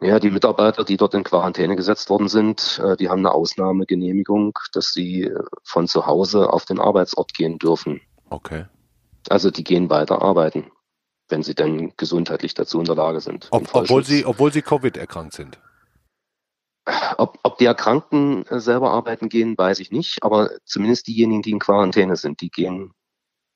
Ja, 0.00 0.18
die 0.18 0.30
Mitarbeiter, 0.30 0.82
die 0.82 0.96
dort 0.96 1.14
in 1.14 1.22
Quarantäne 1.22 1.76
gesetzt 1.76 2.10
worden 2.10 2.26
sind, 2.26 2.80
äh, 2.84 2.96
die 2.96 3.08
haben 3.08 3.20
eine 3.20 3.32
Ausnahmegenehmigung, 3.32 4.58
dass 4.72 4.92
sie 4.92 5.24
äh, 5.24 5.44
von 5.62 5.86
zu 5.86 6.06
Hause 6.06 6.52
auf 6.52 6.64
den 6.64 6.80
Arbeitsort 6.80 7.34
gehen 7.34 7.58
dürfen. 7.58 8.00
Okay. 8.28 8.64
Also 9.28 9.52
die 9.52 9.62
gehen 9.62 9.90
weiter 9.90 10.20
arbeiten, 10.20 10.72
wenn 11.32 11.42
sie 11.42 11.56
denn 11.56 11.92
gesundheitlich 11.96 12.54
dazu 12.54 12.78
in 12.78 12.84
der 12.84 12.94
Lage 12.94 13.20
sind. 13.20 13.48
Ob, 13.50 13.74
obwohl 13.74 14.04
sie, 14.04 14.24
obwohl 14.24 14.52
sie 14.52 14.62
Covid 14.62 14.96
erkrankt 14.96 15.32
sind. 15.32 15.58
Ob, 17.16 17.38
ob 17.42 17.58
die 17.58 17.64
Erkrankten 17.64 18.46
äh, 18.46 18.60
selber 18.60 18.90
arbeiten 18.90 19.28
gehen, 19.28 19.56
weiß 19.56 19.80
ich 19.80 19.90
nicht, 19.90 20.22
aber 20.22 20.50
zumindest 20.64 21.06
diejenigen, 21.06 21.42
die 21.42 21.50
in 21.50 21.58
Quarantäne 21.58 22.16
sind, 22.16 22.40
die 22.40 22.50
gehen 22.50 22.92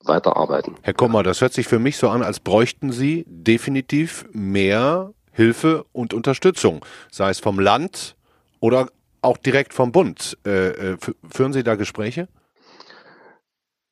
weiter 0.05 0.37
arbeiten. 0.37 0.77
Herr 0.83 0.95
Kommer, 0.95 1.23
das 1.23 1.41
hört 1.41 1.53
sich 1.53 1.67
für 1.67 1.79
mich 1.79 1.97
so 1.97 2.09
an, 2.09 2.23
als 2.23 2.41
bräuchten 2.41 2.93
Sie 2.93 3.25
definitiv 3.27 4.27
mehr 4.33 5.13
Hilfe 5.33 5.85
und 5.93 6.15
Unterstützung, 6.15 6.85
sei 7.11 7.31
es 7.31 7.41
vom 7.41 7.59
Land 7.59 8.17
oder 8.61 8.89
auch 9.21 9.37
direkt 9.37 9.75
vom 9.75 9.93
Bund. 9.93 10.39
Äh, 10.47 10.93
äh 10.93 10.97
führen 11.29 11.53
Sie 11.53 11.65
da 11.65 11.75
Gespräche? 11.75 12.29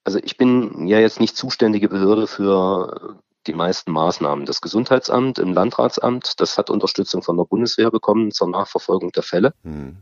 Also 0.04 0.20
ich 0.22 0.36
bin 0.36 0.86
ja 0.86 1.00
jetzt 1.00 1.18
nicht 1.18 1.36
zuständige 1.36 1.88
Behörde 1.88 2.26
für 2.26 3.18
die 3.46 3.54
meisten 3.54 3.92
Maßnahmen. 3.92 4.46
Das 4.46 4.60
Gesundheitsamt 4.60 5.38
im 5.38 5.52
Landratsamt, 5.52 6.40
das 6.40 6.58
hat 6.58 6.70
Unterstützung 6.70 7.22
von 7.22 7.36
der 7.36 7.44
Bundeswehr 7.44 7.90
bekommen 7.90 8.30
zur 8.30 8.48
Nachverfolgung 8.48 9.12
der 9.12 9.22
Fälle. 9.22 9.54
Hm. 9.62 9.98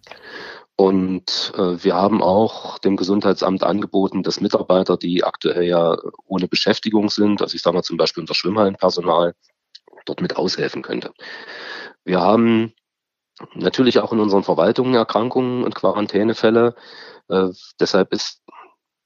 Und 0.77 1.53
äh, 1.57 1.85
wir 1.85 1.95
haben 1.95 2.23
auch 2.23 2.79
dem 2.79 2.97
Gesundheitsamt 2.97 3.63
angeboten, 3.63 4.23
dass 4.23 4.41
Mitarbeiter, 4.41 4.97
die 4.97 5.23
aktuell 5.23 5.65
ja 5.65 5.97
ohne 6.27 6.49
Beschäftigung 6.49 7.11
sind, 7.11 7.43
also 7.43 7.55
ich 7.55 7.63
sage 7.63 7.77
mal 7.77 7.83
zum 7.83 7.99
Beispiel 7.99 8.23
unser 8.23 8.35
Schwimmhallenpersonal, 8.35 9.35
dort 10.07 10.21
mit 10.21 10.37
aushelfen 10.37 10.83
könnte. 10.83 11.13
Wir 12.05 12.21
haben 12.21 12.73
natürlich 13.55 13.99
auch 14.01 14.13
in 14.13 14.21
unseren 14.21 14.43
Verwaltungen 14.43 14.95
Erkrankungen 14.95 15.63
und 15.65 15.75
Quarantänefälle. 15.75 16.75
Äh, 17.29 17.49
deshalb 17.79 18.13
ist 18.13 18.43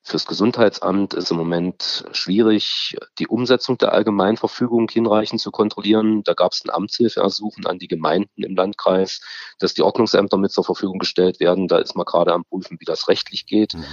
fürs 0.06 0.24
Gesundheitsamt 0.24 1.14
ist 1.14 1.32
im 1.32 1.36
Moment 1.36 2.04
schwierig, 2.12 2.96
die 3.18 3.26
Umsetzung 3.26 3.76
der 3.76 3.92
Allgemeinverfügung 3.92 4.88
hinreichend 4.88 5.40
zu 5.40 5.50
kontrollieren. 5.50 6.22
Da 6.22 6.34
gab 6.34 6.52
es 6.52 6.64
ein 6.64 6.70
Amtshilfeersuchen 6.70 7.66
an 7.66 7.80
die 7.80 7.88
Gemeinden 7.88 8.44
im 8.44 8.54
Landkreis, 8.54 9.20
dass 9.58 9.74
die 9.74 9.82
Ordnungsämter 9.82 10.36
mit 10.38 10.52
zur 10.52 10.62
Verfügung 10.62 11.00
gestellt 11.00 11.40
werden. 11.40 11.66
Da 11.66 11.78
ist 11.78 11.96
man 11.96 12.06
gerade 12.06 12.32
am 12.34 12.44
Prüfen, 12.44 12.78
wie 12.78 12.84
das 12.84 13.08
rechtlich 13.08 13.46
geht. 13.46 13.74
Mhm. 13.74 13.84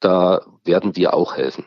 Da 0.00 0.44
werden 0.64 0.96
wir 0.96 1.14
auch 1.14 1.36
helfen. 1.36 1.64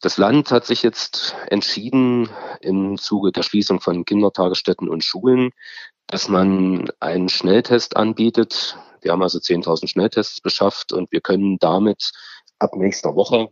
Das 0.00 0.18
Land 0.18 0.50
hat 0.50 0.66
sich 0.66 0.82
jetzt 0.82 1.36
entschieden, 1.46 2.28
im 2.60 2.98
Zuge 2.98 3.30
der 3.30 3.42
Schließung 3.44 3.80
von 3.80 4.04
Kindertagesstätten 4.04 4.88
und 4.88 5.04
Schulen, 5.04 5.50
dass 6.08 6.28
man 6.28 6.90
einen 6.98 7.28
Schnelltest 7.28 7.96
anbietet. 7.96 8.76
Wir 9.00 9.12
haben 9.12 9.22
also 9.22 9.38
10.000 9.38 9.88
Schnelltests 9.88 10.40
beschafft 10.40 10.92
und 10.92 11.12
wir 11.12 11.20
können 11.20 11.58
damit 11.60 12.10
ab 12.60 12.76
nächster 12.76 13.16
Woche 13.16 13.48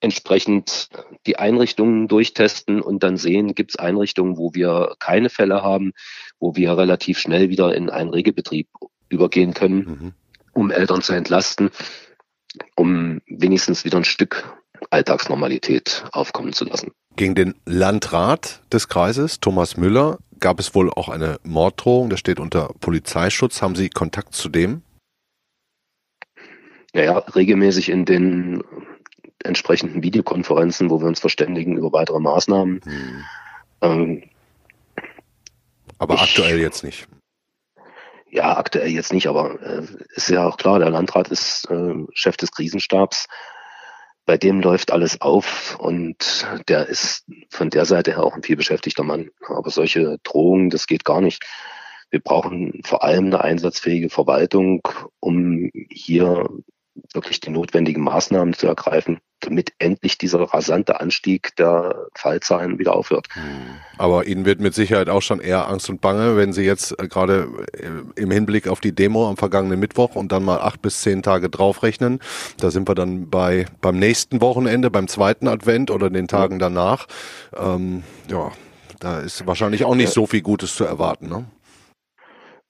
entsprechend 0.00 0.90
die 1.26 1.38
Einrichtungen 1.38 2.08
durchtesten 2.08 2.82
und 2.82 3.02
dann 3.02 3.16
sehen, 3.16 3.54
gibt 3.54 3.70
es 3.70 3.76
Einrichtungen, 3.76 4.36
wo 4.36 4.52
wir 4.52 4.96
keine 4.98 5.30
Fälle 5.30 5.62
haben, 5.62 5.92
wo 6.38 6.54
wir 6.56 6.76
relativ 6.76 7.18
schnell 7.18 7.48
wieder 7.48 7.74
in 7.74 7.88
einen 7.88 8.10
Regelbetrieb 8.10 8.68
übergehen 9.08 9.54
können, 9.54 9.78
mhm. 9.78 10.12
um 10.52 10.70
Eltern 10.70 11.00
zu 11.00 11.14
entlasten, 11.14 11.70
um 12.76 13.20
wenigstens 13.26 13.84
wieder 13.84 13.96
ein 13.96 14.04
Stück 14.04 14.44
Alltagsnormalität 14.90 16.04
aufkommen 16.12 16.52
zu 16.52 16.66
lassen. 16.66 16.92
Gegen 17.16 17.34
den 17.34 17.54
Landrat 17.64 18.60
des 18.72 18.88
Kreises, 18.88 19.40
Thomas 19.40 19.76
Müller, 19.76 20.18
gab 20.40 20.60
es 20.60 20.74
wohl 20.74 20.90
auch 20.90 21.08
eine 21.08 21.38
Morddrohung. 21.44 22.10
Der 22.10 22.16
steht 22.16 22.40
unter 22.40 22.74
Polizeischutz. 22.80 23.62
Haben 23.62 23.76
Sie 23.76 23.88
Kontakt 23.88 24.34
zu 24.34 24.48
dem? 24.48 24.82
Naja, 26.94 27.18
regelmäßig 27.18 27.90
in 27.90 28.06
den 28.06 28.62
entsprechenden 29.42 30.02
Videokonferenzen, 30.02 30.88
wo 30.88 31.00
wir 31.00 31.06
uns 31.06 31.20
verständigen 31.20 31.76
über 31.76 31.92
weitere 31.92 32.20
Maßnahmen. 32.20 32.80
Hm. 32.82 33.24
Ähm, 33.82 34.22
aber 35.98 36.14
ich, 36.14 36.22
aktuell 36.22 36.58
jetzt 36.58 36.82
nicht. 36.82 37.06
Ja, 38.30 38.56
aktuell 38.56 38.88
jetzt 38.88 39.12
nicht, 39.12 39.26
aber 39.26 39.60
äh, 39.60 39.86
ist 40.14 40.30
ja 40.30 40.48
auch 40.48 40.56
klar, 40.56 40.78
der 40.78 40.90
Landrat 40.90 41.28
ist 41.28 41.68
äh, 41.70 41.94
Chef 42.14 42.38
des 42.38 42.50
Krisenstabs 42.50 43.26
bei 44.26 44.38
dem 44.38 44.60
läuft 44.60 44.90
alles 44.90 45.20
auf 45.20 45.78
und 45.78 46.46
der 46.68 46.88
ist 46.88 47.26
von 47.50 47.70
der 47.70 47.84
Seite 47.84 48.12
her 48.12 48.24
auch 48.24 48.34
ein 48.34 48.42
viel 48.42 48.56
beschäftigter 48.56 49.02
Mann. 49.02 49.30
Aber 49.46 49.70
solche 49.70 50.18
Drohungen, 50.22 50.70
das 50.70 50.86
geht 50.86 51.04
gar 51.04 51.20
nicht. 51.20 51.44
Wir 52.10 52.20
brauchen 52.20 52.80
vor 52.84 53.04
allem 53.04 53.26
eine 53.26 53.42
einsatzfähige 53.42 54.08
Verwaltung, 54.08 54.82
um 55.20 55.70
hier 55.90 56.48
wirklich 57.12 57.40
die 57.40 57.50
notwendigen 57.50 58.02
Maßnahmen 58.02 58.54
zu 58.54 58.66
ergreifen, 58.66 59.18
damit 59.40 59.72
endlich 59.78 60.18
dieser 60.18 60.40
rasante 60.40 61.00
Anstieg 61.00 61.54
der 61.56 62.06
Fallzahlen 62.14 62.78
wieder 62.78 62.94
aufhört. 62.94 63.28
Hm. 63.32 63.42
Aber 63.98 64.26
Ihnen 64.26 64.44
wird 64.44 64.60
mit 64.60 64.74
Sicherheit 64.74 65.08
auch 65.08 65.22
schon 65.22 65.40
eher 65.40 65.68
Angst 65.68 65.90
und 65.90 66.00
Bange, 66.00 66.36
wenn 66.36 66.52
Sie 66.52 66.62
jetzt 66.62 66.98
äh, 66.98 67.08
gerade 67.08 67.48
äh, 67.72 68.20
im 68.20 68.30
Hinblick 68.30 68.68
auf 68.68 68.80
die 68.80 68.94
Demo 68.94 69.28
am 69.28 69.36
vergangenen 69.36 69.80
Mittwoch 69.80 70.14
und 70.14 70.32
dann 70.32 70.44
mal 70.44 70.60
acht 70.60 70.82
bis 70.82 71.00
zehn 71.02 71.22
Tage 71.22 71.50
draufrechnen. 71.50 72.20
Da 72.58 72.70
sind 72.70 72.88
wir 72.88 72.94
dann 72.94 73.28
bei 73.28 73.66
beim 73.80 73.98
nächsten 73.98 74.40
Wochenende, 74.40 74.90
beim 74.90 75.08
zweiten 75.08 75.48
Advent 75.48 75.90
oder 75.90 76.10
den 76.10 76.28
Tagen 76.28 76.58
danach. 76.58 77.06
Ähm, 77.56 78.02
ja, 78.28 78.52
da 79.00 79.20
ist 79.20 79.46
wahrscheinlich 79.46 79.84
auch 79.84 79.94
nicht 79.94 80.12
so 80.12 80.26
viel 80.26 80.42
Gutes 80.42 80.74
zu 80.74 80.84
erwarten. 80.84 81.28
Ne? 81.28 81.44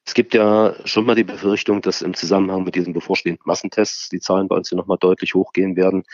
Es 0.06 0.14
gibt 0.14 0.34
ja 0.34 0.74
schon 0.84 1.06
mal 1.06 1.14
die 1.14 1.24
Befürchtung, 1.24 1.80
dass 1.80 2.02
im 2.02 2.14
Zusammenhang 2.14 2.64
mit 2.64 2.74
diesen 2.74 2.92
bevorstehenden 2.92 3.42
Massentests 3.46 4.10
die 4.10 4.20
Zahlen 4.20 4.48
bei 4.48 4.56
uns 4.56 4.68
hier 4.68 4.76
nochmal 4.76 4.98
deutlich 5.00 5.34
hochgehen 5.34 5.76
werden, 5.76 6.04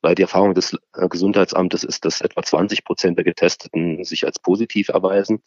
weil 0.00 0.14
die 0.14 0.22
Erfahrung 0.22 0.54
des 0.54 0.78
äh, 0.94 1.08
Gesundheitsamtes 1.08 1.84
ist, 1.84 2.04
dass 2.04 2.22
etwa 2.22 2.42
20 2.42 2.84
Prozent 2.84 3.18
der 3.18 3.24
Getesteten 3.24 4.04
sich 4.04 4.24
als 4.24 4.38
positiv 4.38 4.88
erweisen. 4.88 5.42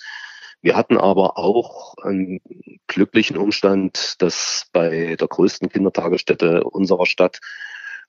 Wir 0.62 0.76
hatten 0.76 0.98
aber 0.98 1.38
auch 1.38 1.96
einen 2.04 2.40
glücklichen 2.88 3.38
Umstand, 3.38 4.16
dass 4.22 4.66
bei 4.74 5.16
der 5.16 5.28
größten 5.28 5.70
Kindertagesstätte 5.70 6.64
unserer 6.64 7.06
Stadt 7.06 7.40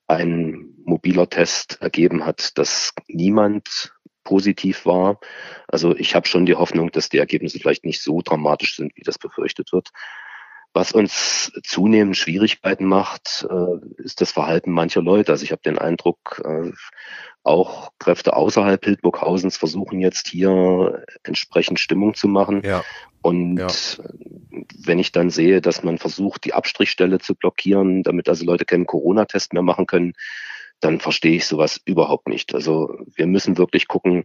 ein 0.07 0.73
mobiler 0.85 1.29
Test 1.29 1.77
ergeben 1.81 2.25
hat, 2.25 2.57
dass 2.57 2.93
niemand 3.07 3.93
positiv 4.29 4.85
war. 4.85 5.19
Also 5.67 5.95
ich 5.95 6.13
habe 6.13 6.27
schon 6.27 6.45
die 6.45 6.53
Hoffnung, 6.53 6.91
dass 6.91 7.09
die 7.09 7.17
Ergebnisse 7.17 7.57
vielleicht 7.57 7.83
nicht 7.83 8.03
so 8.03 8.21
dramatisch 8.21 8.75
sind, 8.75 8.95
wie 8.95 9.01
das 9.01 9.17
befürchtet 9.17 9.73
wird. 9.73 9.89
Was 10.71 10.91
uns 10.91 11.51
zunehmend 11.63 12.15
Schwierigkeiten 12.15 12.85
macht, 12.85 13.47
äh, 13.49 14.03
ist 14.03 14.21
das 14.21 14.31
Verhalten 14.31 14.71
mancher 14.71 15.01
Leute. 15.01 15.31
Also 15.31 15.43
ich 15.43 15.51
habe 15.51 15.63
den 15.63 15.79
Eindruck, 15.79 16.43
äh, 16.45 16.71
auch 17.41 17.91
Kräfte 17.97 18.35
außerhalb 18.35 18.83
Hildburghausens 18.85 19.57
versuchen 19.57 19.99
jetzt 19.99 20.27
hier 20.27 21.05
entsprechend 21.23 21.79
Stimmung 21.79 22.13
zu 22.13 22.27
machen. 22.27 22.61
Ja. 22.63 22.83
Und 23.23 23.57
ja. 23.57 23.67
wenn 24.77 24.99
ich 24.99 25.11
dann 25.11 25.31
sehe, 25.31 25.59
dass 25.59 25.81
man 25.81 25.97
versucht, 25.97 26.45
die 26.45 26.53
Abstrichstelle 26.53 27.17
zu 27.17 27.33
blockieren, 27.33 28.03
damit 28.03 28.29
also 28.29 28.45
Leute 28.45 28.65
keinen 28.65 28.85
Corona-Test 28.85 29.53
mehr 29.53 29.63
machen 29.63 29.87
können, 29.87 30.13
dann 30.79 30.99
verstehe 30.99 31.35
ich 31.35 31.45
sowas 31.45 31.79
überhaupt 31.85 32.27
nicht. 32.27 32.53
Also 32.53 32.97
wir 33.15 33.27
müssen 33.27 33.57
wirklich 33.57 33.87
gucken, 33.87 34.23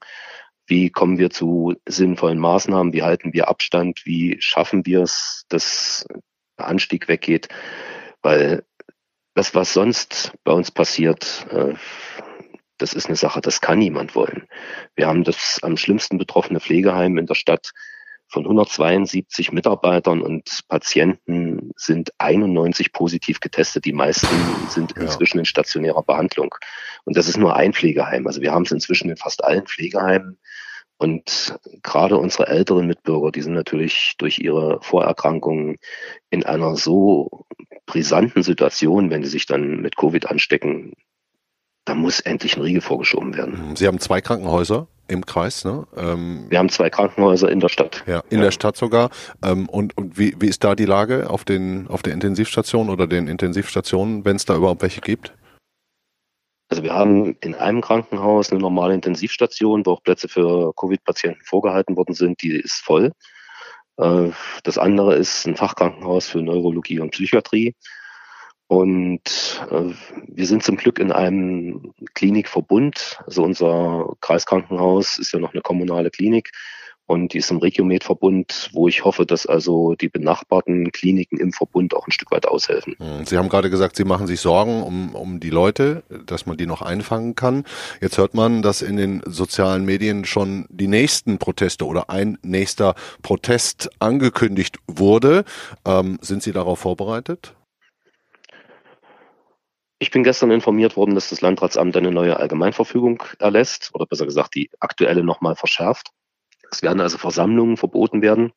wie 0.66 0.90
kommen 0.90 1.18
wir 1.18 1.30
zu 1.30 1.75
sinnvollen 1.87 2.38
Maßnahmen, 2.38 2.92
wie 2.92 3.02
halten 3.02 3.32
wir 3.32 3.49
Abstand, 3.49 4.02
wie 4.04 4.37
schaffen 4.40 4.87
wir 4.87 5.02
es, 5.02 5.44
dass 5.49 6.06
der 6.58 6.68
Anstieg 6.68 7.08
weggeht, 7.08 7.49
weil 8.23 8.64
das, 9.34 9.54
was 9.54 9.73
sonst 9.73 10.32
bei 10.44 10.52
uns 10.52 10.70
passiert, 10.70 11.46
äh, 11.50 11.75
das 12.78 12.94
ist 12.94 13.06
eine 13.06 13.16
Sache, 13.16 13.40
das 13.40 13.61
kann 13.61 13.78
niemand 13.78 14.14
wollen. 14.14 14.49
Wir 14.94 15.06
haben 15.06 15.25
das 15.25 15.61
am 15.62 15.76
schlimmsten 15.76 16.18
betroffene 16.18 16.61
Pflegeheim 16.61 17.18
in 17.18 17.26
der 17.26 17.34
Stadt 17.34 17.73
von 18.28 18.45
172 18.45 19.52
Mitarbeitern 19.52 20.21
und 20.21 20.61
Patienten 20.69 21.73
sind 21.76 22.11
91 22.19 22.93
positiv 22.93 23.40
getestet. 23.40 23.85
Die 23.85 23.93
meisten 23.93 24.26
sind 24.69 24.93
inzwischen 24.93 25.38
ja. 25.38 25.40
in 25.40 25.47
stationärer 25.47 26.02
Behandlung. 26.02 26.54
Und 27.04 27.16
das 27.16 27.28
ist 27.28 27.37
nur 27.37 27.54
ein 27.57 27.73
Pflegeheim. 27.73 28.26
Also 28.26 28.40
wir 28.40 28.52
haben 28.52 28.64
es 28.64 28.73
inzwischen 28.73 29.11
in 29.11 29.16
fast 29.16 29.45
allen 29.45 29.66
Pflegeheimen. 29.66 30.38
Und 30.97 31.59
gerade 31.83 32.16
unsere 32.16 32.47
älteren 32.47 32.87
Mitbürger, 32.87 33.31
die 33.31 33.43
sind 33.43 33.54
natürlich 33.54 34.14
durch 34.19 34.38
ihre 34.38 34.81
Vorerkrankungen 34.81 35.76
in 36.31 36.45
einer 36.45 36.76
so 36.76 37.47
brisanten 37.87 38.43
Situation, 38.43 39.11
wenn 39.11 39.23
sie 39.23 39.31
sich 39.31 39.47
dann 39.47 39.81
mit 39.81 39.97
Covid 39.97 40.26
anstecken, 40.26 40.95
da 41.85 41.95
muss 41.95 42.21
endlich 42.21 42.57
ein 42.57 42.62
Riegel 42.62 42.81
vorgeschoben 42.81 43.37
werden. 43.37 43.76
Sie 43.76 43.87
haben 43.87 43.99
zwei 43.99 44.21
Krankenhäuser 44.21 44.88
im 45.08 45.26
Kreis, 45.26 45.64
ne? 45.64 45.87
Ähm, 45.96 46.46
Wir 46.49 46.58
haben 46.58 46.68
zwei 46.68 46.90
Krankenhäuser 46.90 47.50
in 47.50 47.61
der 47.61 47.68
Stadt. 47.68 48.02
Ja, 48.06 48.23
in 48.30 48.38
ja. 48.38 48.44
der 48.44 48.50
Stadt 48.50 48.76
sogar. 48.76 49.11
Ähm, 49.42 49.68
und 49.68 49.96
und 49.96 50.18
wie, 50.18 50.34
wie 50.38 50.49
ist 50.49 50.64
da 50.64 50.75
die 50.75 50.87
Lage 50.87 51.30
auf 51.30 51.44
den 51.44 51.87
auf 51.88 52.02
der 52.02 52.12
Intensivstation 52.12 52.88
oder 52.88 53.06
den 53.06 53.28
Intensivstationen, 53.28 54.25
wenn 54.25 54.37
es 54.37 54.44
da 54.44 54.56
überhaupt 54.56 54.82
welche 54.82 55.00
gibt? 55.00 55.34
Also 56.70 56.82
wir 56.82 56.94
haben 56.94 57.37
in 57.40 57.54
einem 57.54 57.82
Krankenhaus 57.82 58.50
eine 58.50 58.61
normale 58.61 58.94
Intensivstation, 58.94 59.84
wo 59.84 59.92
auch 59.92 60.02
Plätze 60.02 60.28
für 60.28 60.73
Covid-Patienten 60.75 61.44
vorgehalten 61.44 61.96
worden 61.96 62.14
sind. 62.14 62.40
Die 62.42 62.56
ist 62.56 62.80
voll. 62.80 63.12
Äh, 63.99 64.30
das 64.62 64.78
andere 64.78 65.14
ist 65.14 65.46
ein 65.46 65.56
Fachkrankenhaus 65.56 66.26
für 66.28 66.40
Neurologie 66.42 67.00
und 67.00 67.11
Psychiatrie. 67.11 67.75
Und 68.66 69.61
äh, 69.71 69.92
wir 70.26 70.47
sind 70.47 70.62
zum 70.62 70.76
Glück 70.76 70.99
in 70.99 71.12
einem 71.12 71.92
Klinikverbund. 72.14 73.21
Also 73.26 73.42
unser 73.42 74.14
Kreiskrankenhaus 74.21 75.18
ist 75.18 75.33
ja 75.33 75.38
noch 75.38 75.52
eine 75.52 75.62
kommunale 75.62 76.11
Klinik 76.11 76.50
und 77.06 77.35
die 77.35 77.38
ist 77.38 77.50
im 77.50 77.59
Regiomed-Verbund, 77.59 78.71
wo 78.73 78.88
ich 78.88 79.04
hoffe, 79.04 79.26
dass 79.26 79.47
also 79.47 79.94
die 79.94 80.09
benachbarten 80.09 80.90
Kliniken 80.90 81.38
im 81.38 81.52
Verbund 81.52 81.94
auch 81.94 82.06
ein 82.06 82.12
Stück 82.12 82.30
weit 82.30 82.47
aushelfen. 82.47 82.97
Sie 83.25 83.37
haben 83.37 83.49
gerade 83.49 83.68
gesagt, 83.68 83.97
Sie 83.97 84.04
machen 84.04 84.26
sich 84.26 84.40
Sorgen 84.40 84.83
um, 84.83 85.14
um 85.14 85.40
die 85.40 85.50
Leute, 85.50 86.02
dass 86.25 86.47
man 86.47 86.56
die 86.56 86.66
noch 86.66 86.80
einfangen 86.80 87.35
kann. 87.35 87.64
Jetzt 88.00 88.16
hört 88.16 88.35
man, 88.35 88.62
dass 88.62 88.80
in 88.80 88.97
den 88.97 89.23
sozialen 89.26 89.85
Medien 89.85 90.25
schon 90.25 90.66
die 90.71 90.88
nächsten 90.88 91.38
Proteste 91.38 91.85
oder 91.85 92.09
ein 92.09 92.38
nächster 92.42 92.94
Protest 93.23 93.90
angekündigt 93.99 94.78
wurde. 94.87 95.44
Ähm, 95.85 96.18
sind 96.23 96.42
Sie 96.42 96.52
darauf 96.52 96.78
vorbereitet? 96.78 97.54
Ich 100.04 100.11
bin 100.11 100.23
gestern 100.23 100.50
informiert 100.50 100.99
worden, 100.99 101.14
dass 101.14 101.30
das 101.30 101.40
Landratsamt 101.40 101.96
eine 101.96 102.11
neue 102.11 102.37
Allgemeinverfügung 102.37 103.23
erlässt, 103.38 103.88
oder 103.94 104.04
besser 104.04 104.26
gesagt 104.26 104.54
die 104.54 104.68
aktuelle 104.78 105.25
nochmal 105.25 105.56
verschärft. 105.56 106.11
Es 106.70 106.82
werden 106.82 107.00
also 107.00 107.16
Versammlungen 107.16 107.78
verboten 107.78 108.20
werden. 108.20 108.52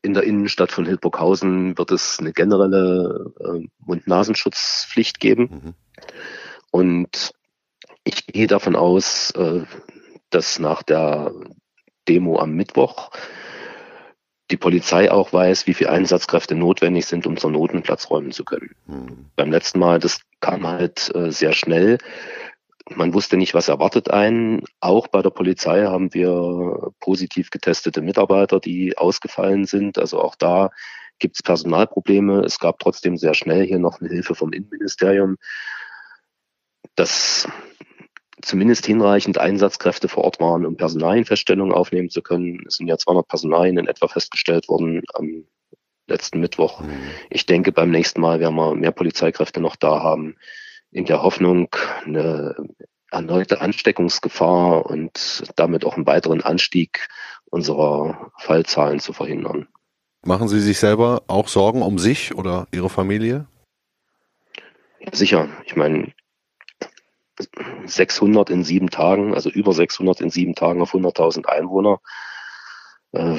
In 0.00 0.14
der 0.14 0.22
Innenstadt 0.22 0.72
von 0.72 0.86
Hildburghausen 0.86 1.76
wird 1.76 1.90
es 1.90 2.18
eine 2.18 2.32
generelle 2.32 3.34
äh, 3.40 3.66
Mund-Nasenschutzpflicht 3.80 5.20
geben. 5.20 5.42
Mhm. 5.42 5.74
Und 6.70 7.32
ich 8.04 8.26
gehe 8.26 8.46
davon 8.46 8.74
aus, 8.74 9.32
äh, 9.32 9.64
dass 10.30 10.58
nach 10.58 10.82
der 10.82 11.34
Demo 12.08 12.38
am 12.38 12.52
Mittwoch 12.52 13.10
die 14.50 14.56
Polizei 14.56 15.10
auch 15.10 15.32
weiß, 15.32 15.66
wie 15.66 15.74
viele 15.74 15.90
Einsatzkräfte 15.90 16.54
notwendig 16.54 17.06
sind, 17.06 17.26
um 17.26 17.36
zur 17.36 17.50
Not 17.50 17.70
einen 17.70 17.82
Platz 17.82 18.10
räumen 18.10 18.32
zu 18.32 18.44
können. 18.44 18.74
Mhm. 18.86 19.26
Beim 19.36 19.50
letzten 19.50 19.78
Mal, 19.78 19.98
das 19.98 20.20
kam 20.40 20.66
halt 20.66 21.14
äh, 21.14 21.30
sehr 21.30 21.52
schnell. 21.52 21.98
Man 22.90 23.14
wusste 23.14 23.38
nicht, 23.38 23.54
was 23.54 23.68
erwartet 23.68 24.10
einen. 24.10 24.62
Auch 24.80 25.08
bei 25.08 25.22
der 25.22 25.30
Polizei 25.30 25.84
haben 25.84 26.12
wir 26.12 26.92
positiv 27.00 27.48
getestete 27.48 28.02
Mitarbeiter, 28.02 28.60
die 28.60 28.98
ausgefallen 28.98 29.64
sind. 29.64 29.98
Also 29.98 30.20
auch 30.20 30.34
da 30.34 30.70
gibt 31.18 31.36
es 31.36 31.42
Personalprobleme. 31.42 32.40
Es 32.40 32.58
gab 32.58 32.78
trotzdem 32.78 33.16
sehr 33.16 33.32
schnell 33.32 33.64
hier 33.64 33.78
noch 33.78 34.00
eine 34.00 34.10
Hilfe 34.10 34.34
vom 34.34 34.52
Innenministerium. 34.52 35.36
Das 36.94 37.48
zumindest 38.44 38.86
hinreichend 38.86 39.38
Einsatzkräfte 39.38 40.08
vor 40.08 40.24
Ort 40.24 40.40
waren, 40.40 40.66
um 40.66 40.76
Personalienfeststellungen 40.76 41.74
aufnehmen 41.74 42.10
zu 42.10 42.22
können. 42.22 42.64
Es 42.66 42.76
sind 42.76 42.86
ja 42.86 42.98
200 42.98 43.26
Personalien 43.26 43.78
in 43.78 43.86
etwa 43.86 44.08
festgestellt 44.08 44.68
worden 44.68 45.02
am 45.14 45.44
letzten 46.06 46.40
Mittwoch. 46.40 46.80
Mhm. 46.80 46.90
Ich 47.30 47.46
denke, 47.46 47.72
beim 47.72 47.90
nächsten 47.90 48.20
Mal 48.20 48.40
werden 48.40 48.56
wir 48.56 48.74
mehr 48.74 48.92
Polizeikräfte 48.92 49.60
noch 49.60 49.76
da 49.76 50.02
haben, 50.02 50.36
in 50.90 51.06
der 51.06 51.22
Hoffnung, 51.22 51.68
eine 52.04 52.54
erneute 53.10 53.60
Ansteckungsgefahr 53.60 54.86
und 54.86 55.44
damit 55.56 55.84
auch 55.84 55.96
einen 55.96 56.06
weiteren 56.06 56.40
Anstieg 56.40 57.08
unserer 57.46 58.32
Fallzahlen 58.38 59.00
zu 59.00 59.12
verhindern. 59.12 59.68
Machen 60.26 60.48
Sie 60.48 60.60
sich 60.60 60.78
selber 60.78 61.22
auch 61.26 61.48
Sorgen 61.48 61.82
um 61.82 61.98
sich 61.98 62.34
oder 62.34 62.66
Ihre 62.72 62.90
Familie? 62.90 63.46
Ja, 65.00 65.14
sicher. 65.14 65.48
Ich 65.66 65.76
meine, 65.76 66.12
600 67.86 68.50
in 68.50 68.64
sieben 68.64 68.90
Tagen, 68.90 69.34
also 69.34 69.50
über 69.50 69.72
600 69.72 70.20
in 70.20 70.30
sieben 70.30 70.54
Tagen 70.54 70.80
auf 70.82 70.94
100.000 70.94 71.46
Einwohner. 71.46 72.00
Äh, 73.12 73.38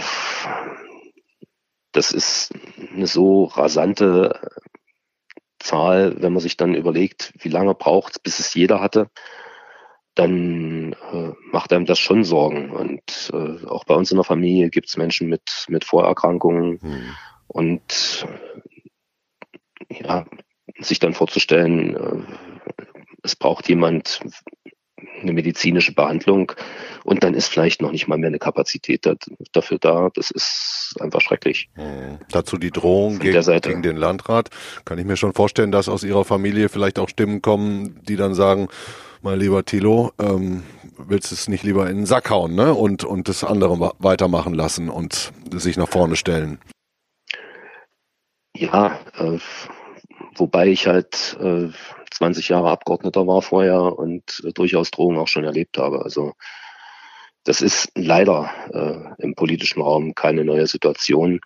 das 1.91 2.12
ist 2.12 2.53
eine 2.93 3.08
so 3.08 3.45
rasante 3.45 4.51
Zahl, 5.60 6.21
wenn 6.21 6.34
man 6.34 6.41
sich 6.41 6.58
dann 6.58 6.75
überlegt, 6.75 7.34
wie 7.39 7.49
lange 7.49 7.73
braucht 7.73 8.13
es, 8.13 8.19
bis 8.19 8.39
es 8.39 8.53
jeder 8.53 8.81
hatte, 8.81 9.10
dann 10.13 10.93
äh, 10.93 11.31
macht 11.51 11.73
einem 11.73 11.86
das 11.86 11.99
schon 11.99 12.23
Sorgen. 12.23 12.71
Und 12.71 13.31
äh, 13.34 13.65
auch 13.65 13.84
bei 13.84 13.95
uns 13.95 14.12
in 14.12 14.17
der 14.17 14.23
Familie 14.23 14.69
gibt 14.69 14.88
es 14.88 14.97
Menschen 14.97 15.27
mit, 15.27 15.65
mit 15.67 15.84
Vorerkrankungen. 15.84 16.79
Mhm. 16.81 17.15
Und 17.47 18.25
ja, 19.89 20.25
sich 20.79 20.99
dann 20.99 21.13
vorzustellen, 21.13 21.95
äh, 21.95 22.54
es 23.25 23.35
braucht 23.35 23.67
jemand 23.67 24.21
eine 25.21 25.33
medizinische 25.33 25.93
Behandlung 25.93 26.51
und 27.03 27.23
dann 27.23 27.33
ist 27.33 27.47
vielleicht 27.47 27.81
noch 27.81 27.91
nicht 27.91 28.07
mal 28.07 28.17
mehr 28.17 28.27
eine 28.27 28.39
Kapazität 28.39 29.09
dafür 29.51 29.77
da. 29.79 30.09
Das 30.13 30.31
ist 30.31 30.95
einfach 30.99 31.21
schrecklich. 31.21 31.69
Mhm. 31.75 32.19
Dazu 32.29 32.57
die 32.57 32.71
Drohung 32.71 33.19
gegen, 33.19 33.61
gegen, 33.61 33.81
den 33.81 33.97
Landrat. 33.97 34.49
Kann 34.85 34.97
ich 34.97 35.05
mir 35.05 35.17
schon 35.17 35.33
vorstellen, 35.33 35.71
dass 35.71 35.89
aus 35.89 36.03
Ihrer 36.03 36.23
Familie 36.25 36.69
vielleicht 36.69 36.99
auch 36.99 37.09
Stimmen 37.09 37.41
kommen, 37.41 37.99
die 38.07 38.15
dann 38.15 38.35
sagen, 38.35 38.69
mein 39.21 39.39
lieber 39.39 39.65
Thilo, 39.65 40.11
ähm, 40.19 40.63
willst 40.97 41.31
du 41.31 41.35
es 41.35 41.47
nicht 41.49 41.63
lieber 41.63 41.89
in 41.89 41.97
den 41.97 42.05
Sack 42.05 42.29
hauen 42.29 42.55
ne? 42.55 42.73
und, 42.73 43.03
und 43.03 43.27
das 43.27 43.43
andere 43.43 43.93
weitermachen 43.99 44.53
lassen 44.53 44.89
und 44.89 45.33
sich 45.51 45.77
nach 45.77 45.89
vorne 45.89 46.15
stellen? 46.15 46.59
Ja, 48.55 48.99
äh, 49.17 49.39
wobei 50.35 50.67
ich 50.67 50.88
halt 50.88 51.38
äh, 51.41 51.69
20 52.11 52.49
Jahre 52.49 52.69
Abgeordneter 52.69 53.27
war 53.27 53.41
vorher 53.41 53.97
und 53.97 54.43
äh, 54.45 54.51
durchaus 54.53 54.91
Drohungen 54.91 55.19
auch 55.19 55.27
schon 55.27 55.43
erlebt 55.43 55.77
habe. 55.77 56.03
Also 56.03 56.33
das 57.43 57.61
ist 57.61 57.91
leider 57.95 58.49
äh, 58.73 59.23
im 59.23 59.35
politischen 59.35 59.81
Raum 59.81 60.15
keine 60.15 60.43
neue 60.43 60.67
Situation. 60.67 61.39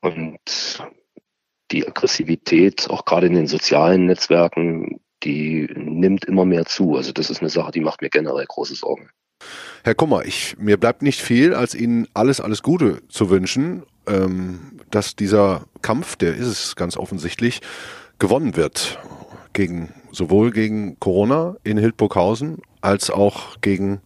Und 0.00 0.82
die 1.70 1.86
Aggressivität, 1.86 2.88
auch 2.90 3.04
gerade 3.04 3.26
in 3.26 3.34
den 3.34 3.46
sozialen 3.46 4.06
Netzwerken, 4.06 5.00
die 5.22 5.68
nimmt 5.74 6.24
immer 6.24 6.46
mehr 6.46 6.64
zu. 6.64 6.96
Also 6.96 7.12
das 7.12 7.30
ist 7.30 7.40
eine 7.40 7.50
Sache, 7.50 7.70
die 7.70 7.80
macht 7.80 8.00
mir 8.00 8.08
generell 8.08 8.46
große 8.46 8.74
Sorgen. 8.74 9.10
Herr 9.84 9.94
Kummer, 9.94 10.24
ich, 10.24 10.56
mir 10.58 10.78
bleibt 10.78 11.02
nicht 11.02 11.20
viel, 11.20 11.54
als 11.54 11.74
Ihnen 11.74 12.08
alles, 12.14 12.40
alles 12.40 12.62
Gute 12.62 13.06
zu 13.08 13.30
wünschen, 13.30 13.84
ähm, 14.06 14.80
dass 14.90 15.16
dieser 15.16 15.64
Kampf, 15.82 16.16
der 16.16 16.34
ist 16.34 16.46
es 16.46 16.76
ganz 16.76 16.96
offensichtlich, 16.96 17.60
gewonnen 18.18 18.56
wird 18.56 18.98
gegen 19.52 19.92
sowohl 20.12 20.50
gegen 20.50 20.98
Corona 21.00 21.56
in 21.64 21.78
Hildburghausen 21.78 22.58
als 22.80 23.10
auch 23.10 23.60
gegen 23.60 24.00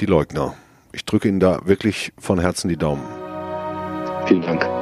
die 0.00 0.06
Leugner. 0.06 0.54
Ich 0.92 1.04
drücke 1.04 1.28
Ihnen 1.28 1.40
da 1.40 1.60
wirklich 1.64 2.12
von 2.18 2.38
Herzen 2.38 2.68
die 2.68 2.76
Daumen. 2.76 3.04
Vielen 4.26 4.42
Dank. 4.42 4.78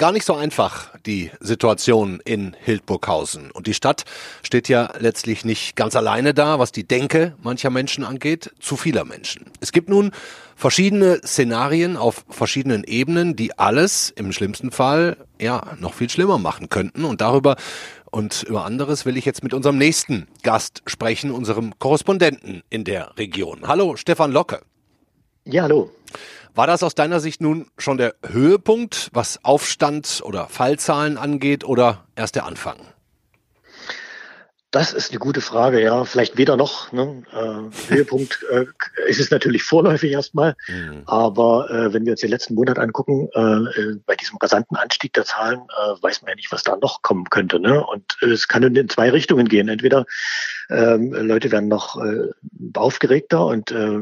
Gar 0.00 0.12
nicht 0.12 0.24
so 0.24 0.34
einfach, 0.34 0.88
die 1.04 1.30
Situation 1.40 2.20
in 2.24 2.56
Hildburghausen. 2.58 3.50
Und 3.50 3.66
die 3.66 3.74
Stadt 3.74 4.04
steht 4.42 4.70
ja 4.70 4.88
letztlich 4.98 5.44
nicht 5.44 5.76
ganz 5.76 5.94
alleine 5.94 6.32
da, 6.32 6.58
was 6.58 6.72
die 6.72 6.88
Denke 6.88 7.34
mancher 7.42 7.68
Menschen 7.68 8.02
angeht, 8.04 8.50
zu 8.60 8.78
vieler 8.78 9.04
Menschen. 9.04 9.50
Es 9.60 9.72
gibt 9.72 9.90
nun 9.90 10.12
verschiedene 10.60 11.22
Szenarien 11.24 11.96
auf 11.96 12.26
verschiedenen 12.28 12.84
Ebenen, 12.84 13.34
die 13.34 13.58
alles 13.58 14.12
im 14.14 14.30
schlimmsten 14.30 14.70
Fall 14.70 15.16
ja 15.40 15.72
noch 15.80 15.94
viel 15.94 16.10
schlimmer 16.10 16.36
machen 16.36 16.68
könnten. 16.68 17.06
Und 17.06 17.22
darüber 17.22 17.56
und 18.10 18.42
über 18.42 18.66
anderes 18.66 19.06
will 19.06 19.16
ich 19.16 19.24
jetzt 19.24 19.42
mit 19.42 19.54
unserem 19.54 19.78
nächsten 19.78 20.28
Gast 20.42 20.82
sprechen, 20.84 21.30
unserem 21.30 21.78
Korrespondenten 21.78 22.62
in 22.68 22.84
der 22.84 23.16
Region. 23.16 23.66
Hallo, 23.66 23.96
Stefan 23.96 24.32
Locke. 24.32 24.60
Ja, 25.44 25.62
hallo. 25.62 25.90
War 26.54 26.66
das 26.66 26.82
aus 26.82 26.94
deiner 26.94 27.20
Sicht 27.20 27.40
nun 27.40 27.68
schon 27.78 27.96
der 27.96 28.14
Höhepunkt, 28.26 29.08
was 29.14 29.42
Aufstand 29.42 30.20
oder 30.24 30.48
Fallzahlen 30.48 31.16
angeht, 31.16 31.64
oder 31.64 32.04
erst 32.16 32.34
der 32.34 32.44
Anfang? 32.44 32.76
Das 34.70 34.92
ist 34.92 35.10
eine 35.10 35.18
gute 35.18 35.40
Frage, 35.40 35.82
ja. 35.82 36.04
Vielleicht 36.04 36.36
weder 36.36 36.56
noch. 36.56 36.92
Ne? 36.92 37.24
Äh, 37.32 37.92
Höhepunkt 37.92 38.44
äh, 38.50 38.66
ist 39.08 39.18
es 39.18 39.32
natürlich 39.32 39.64
vorläufig 39.64 40.12
erstmal. 40.12 40.54
Mhm. 40.68 41.02
Aber 41.06 41.68
äh, 41.70 41.92
wenn 41.92 42.04
wir 42.04 42.12
uns 42.12 42.20
den 42.20 42.30
letzten 42.30 42.54
Monat 42.54 42.78
angucken, 42.78 43.28
äh, 43.34 43.40
äh, 43.40 43.96
bei 44.06 44.14
diesem 44.14 44.36
rasanten 44.36 44.76
Anstieg 44.76 45.12
der 45.14 45.24
Zahlen, 45.24 45.60
äh, 45.60 46.02
weiß 46.02 46.22
man 46.22 46.30
ja 46.30 46.36
nicht, 46.36 46.52
was 46.52 46.62
da 46.62 46.76
noch 46.76 47.02
kommen 47.02 47.24
könnte. 47.30 47.58
Ne? 47.58 47.84
Und 47.84 48.16
äh, 48.22 48.26
es 48.26 48.46
kann 48.46 48.62
in 48.62 48.88
zwei 48.88 49.10
Richtungen 49.10 49.48
gehen. 49.48 49.68
Entweder 49.68 50.06
ähm, 50.68 51.12
Leute 51.12 51.50
werden 51.50 51.68
noch 51.68 52.00
äh, 52.00 52.28
aufgeregter 52.74 53.46
und 53.46 53.72
äh, 53.72 53.98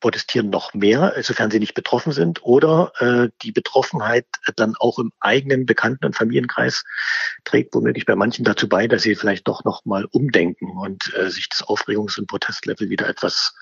protestieren 0.00 0.50
noch 0.50 0.74
mehr, 0.74 1.14
sofern 1.22 1.50
sie 1.50 1.58
nicht 1.58 1.74
betroffen 1.74 2.12
sind, 2.12 2.42
oder 2.42 2.92
äh, 2.98 3.28
die 3.42 3.52
Betroffenheit 3.52 4.26
dann 4.56 4.74
auch 4.78 4.98
im 4.98 5.12
eigenen 5.20 5.66
Bekannten- 5.66 6.04
und 6.04 6.16
Familienkreis 6.16 6.84
trägt 7.44 7.74
womöglich 7.74 8.06
bei 8.06 8.16
manchen 8.16 8.44
dazu 8.44 8.68
bei, 8.68 8.86
dass 8.88 9.02
sie 9.02 9.14
vielleicht 9.14 9.48
doch 9.48 9.64
noch 9.64 9.84
mal 9.84 10.04
umdenken 10.06 10.76
und 10.76 11.12
äh, 11.14 11.30
sich 11.30 11.48
das 11.48 11.62
Aufregungs- 11.62 12.18
und 12.18 12.26
Protestlevel 12.28 12.90
wieder 12.90 13.08
etwas 13.08 13.54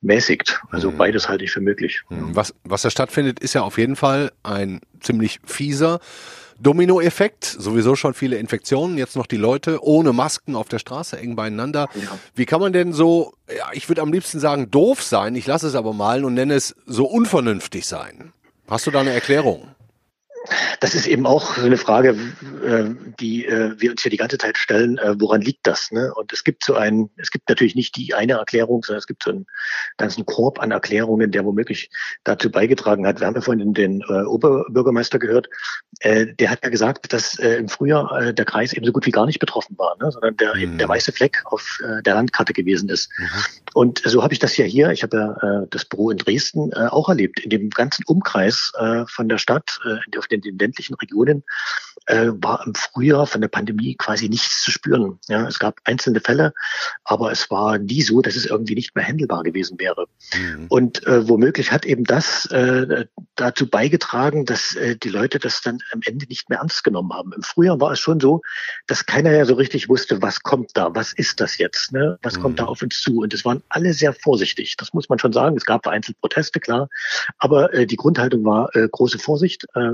mäßigt. 0.00 0.60
Also 0.70 0.90
mhm. 0.90 0.98
beides 0.98 1.28
halte 1.28 1.44
ich 1.44 1.50
für 1.50 1.60
möglich. 1.60 2.02
Mhm. 2.08 2.34
Was, 2.34 2.54
was 2.64 2.82
da 2.82 2.90
stattfindet, 2.90 3.40
ist 3.40 3.54
ja 3.54 3.62
auf 3.62 3.78
jeden 3.78 3.96
Fall 3.96 4.32
ein 4.42 4.80
ziemlich 5.00 5.40
fieser 5.44 6.00
Dominoeffekt, 6.62 7.44
sowieso 7.44 7.96
schon 7.96 8.12
viele 8.12 8.36
Infektionen, 8.36 8.98
jetzt 8.98 9.16
noch 9.16 9.26
die 9.26 9.38
Leute 9.38 9.82
ohne 9.82 10.12
Masken 10.12 10.54
auf 10.54 10.68
der 10.68 10.78
Straße 10.78 11.18
eng 11.18 11.34
beieinander. 11.34 11.88
Ja. 11.94 12.18
Wie 12.34 12.44
kann 12.44 12.60
man 12.60 12.74
denn 12.74 12.92
so, 12.92 13.32
ja, 13.48 13.70
ich 13.72 13.88
würde 13.88 14.02
am 14.02 14.12
liebsten 14.12 14.40
sagen, 14.40 14.70
doof 14.70 15.02
sein, 15.02 15.34
ich 15.36 15.46
lasse 15.46 15.68
es 15.68 15.74
aber 15.74 15.94
mal 15.94 16.24
und 16.24 16.34
nenne 16.34 16.54
es 16.54 16.76
so 16.86 17.06
unvernünftig 17.06 17.86
sein? 17.86 18.32
Hast 18.68 18.86
du 18.86 18.90
da 18.90 19.00
eine 19.00 19.12
Erklärung? 19.12 19.68
Das 20.80 20.94
ist 20.94 21.06
eben 21.06 21.26
auch 21.26 21.56
so 21.56 21.66
eine 21.66 21.76
Frage, 21.76 22.16
äh, 22.64 22.84
die 23.20 23.44
äh, 23.44 23.74
wir 23.78 23.90
uns 23.90 24.02
hier 24.02 24.10
die 24.10 24.16
ganze 24.16 24.38
Zeit 24.38 24.56
stellen, 24.56 24.96
äh, 24.98 25.14
woran 25.18 25.42
liegt 25.42 25.66
das? 25.66 25.90
Ne? 25.90 26.12
Und 26.14 26.32
es 26.32 26.44
gibt 26.44 26.64
so 26.64 26.74
ein, 26.74 27.10
es 27.16 27.30
gibt 27.30 27.48
natürlich 27.48 27.74
nicht 27.74 27.96
die 27.96 28.14
eine 28.14 28.34
Erklärung, 28.34 28.82
sondern 28.82 29.00
es 29.00 29.06
gibt 29.06 29.22
so 29.22 29.30
einen 29.30 29.46
ganzen 29.98 30.24
Korb 30.24 30.58
an 30.60 30.70
Erklärungen, 30.70 31.30
der 31.30 31.44
womöglich 31.44 31.90
dazu 32.24 32.50
beigetragen 32.50 33.06
hat. 33.06 33.20
Wir 33.20 33.26
haben 33.26 33.34
ja 33.34 33.42
vorhin 33.42 33.74
den 33.74 34.02
Oberbürgermeister 34.04 35.18
gehört, 35.18 35.48
der 36.02 36.50
hat 36.50 36.60
ja 36.62 36.70
gesagt, 36.70 37.12
dass 37.12 37.34
im 37.34 37.68
Frühjahr 37.68 38.32
der 38.32 38.44
Kreis 38.44 38.72
eben 38.72 38.86
so 38.86 38.92
gut 38.92 39.06
wie 39.06 39.10
gar 39.10 39.26
nicht 39.26 39.38
betroffen 39.38 39.76
war, 39.78 39.96
ne? 40.00 40.10
sondern 40.10 40.36
der 40.36 40.54
mhm. 40.54 40.60
eben 40.60 40.78
der 40.78 40.88
weiße 40.88 41.12
Fleck 41.12 41.42
auf 41.44 41.78
der 42.04 42.14
Landkarte 42.14 42.52
gewesen 42.52 42.88
ist. 42.88 43.10
Mhm. 43.18 43.26
Und 43.74 44.02
so 44.04 44.22
habe 44.22 44.32
ich 44.32 44.38
das 44.38 44.56
ja 44.56 44.64
hier, 44.64 44.90
ich 44.90 45.02
habe 45.02 45.16
ja 45.16 45.66
das 45.70 45.84
Büro 45.84 46.10
in 46.10 46.18
Dresden 46.18 46.72
auch 46.74 47.08
erlebt, 47.08 47.40
in 47.40 47.50
dem 47.50 47.70
ganzen 47.70 48.04
Umkreis 48.06 48.72
von 49.06 49.28
der 49.28 49.38
Stadt, 49.38 49.80
auf 50.18 50.28
den, 50.30 50.40
den 50.40 50.58
ländlichen 50.58 50.94
Regionen 50.94 51.44
äh, 52.10 52.32
war 52.34 52.64
im 52.66 52.74
Frühjahr 52.74 53.26
von 53.26 53.40
der 53.40 53.48
Pandemie 53.48 53.94
quasi 53.96 54.28
nichts 54.28 54.62
zu 54.62 54.70
spüren. 54.70 55.18
Ja, 55.28 55.46
es 55.46 55.58
gab 55.58 55.80
einzelne 55.84 56.20
Fälle, 56.20 56.52
aber 57.04 57.30
es 57.30 57.50
war 57.50 57.78
nie 57.78 58.02
so, 58.02 58.20
dass 58.20 58.36
es 58.36 58.46
irgendwie 58.46 58.74
nicht 58.74 58.94
mehr 58.94 59.06
handelbar 59.06 59.42
gewesen 59.42 59.78
wäre. 59.78 60.06
Mhm. 60.34 60.66
Und 60.68 61.06
äh, 61.06 61.28
womöglich 61.28 61.72
hat 61.72 61.86
eben 61.86 62.04
das 62.04 62.46
äh, 62.46 63.06
dazu 63.36 63.68
beigetragen, 63.68 64.44
dass 64.44 64.74
äh, 64.74 64.96
die 64.96 65.08
Leute 65.08 65.38
das 65.38 65.62
dann 65.62 65.78
am 65.92 66.00
Ende 66.04 66.26
nicht 66.26 66.50
mehr 66.50 66.58
ernst 66.58 66.84
genommen 66.84 67.12
haben. 67.12 67.32
Im 67.32 67.42
Frühjahr 67.42 67.80
war 67.80 67.92
es 67.92 68.00
schon 68.00 68.20
so, 68.20 68.42
dass 68.86 69.06
keiner 69.06 69.32
ja 69.32 69.44
so 69.44 69.54
richtig 69.54 69.88
wusste, 69.88 70.20
was 70.20 70.42
kommt 70.42 70.70
da, 70.74 70.94
was 70.94 71.12
ist 71.12 71.40
das 71.40 71.58
jetzt, 71.58 71.92
ne? 71.92 72.18
was 72.22 72.36
mhm. 72.36 72.42
kommt 72.42 72.60
da 72.60 72.64
auf 72.64 72.82
uns 72.82 73.00
zu. 73.00 73.20
Und 73.20 73.32
es 73.32 73.44
waren 73.44 73.62
alle 73.68 73.94
sehr 73.94 74.12
vorsichtig. 74.12 74.76
Das 74.76 74.92
muss 74.92 75.08
man 75.08 75.18
schon 75.18 75.32
sagen. 75.32 75.56
Es 75.56 75.64
gab 75.64 75.84
vereinzelt 75.84 76.20
Proteste, 76.20 76.60
klar, 76.60 76.88
aber 77.38 77.72
äh, 77.72 77.86
die 77.86 77.96
Grundhaltung 77.96 78.44
war 78.44 78.74
äh, 78.74 78.88
große 78.88 79.18
Vorsicht, 79.18 79.66
äh, 79.74 79.92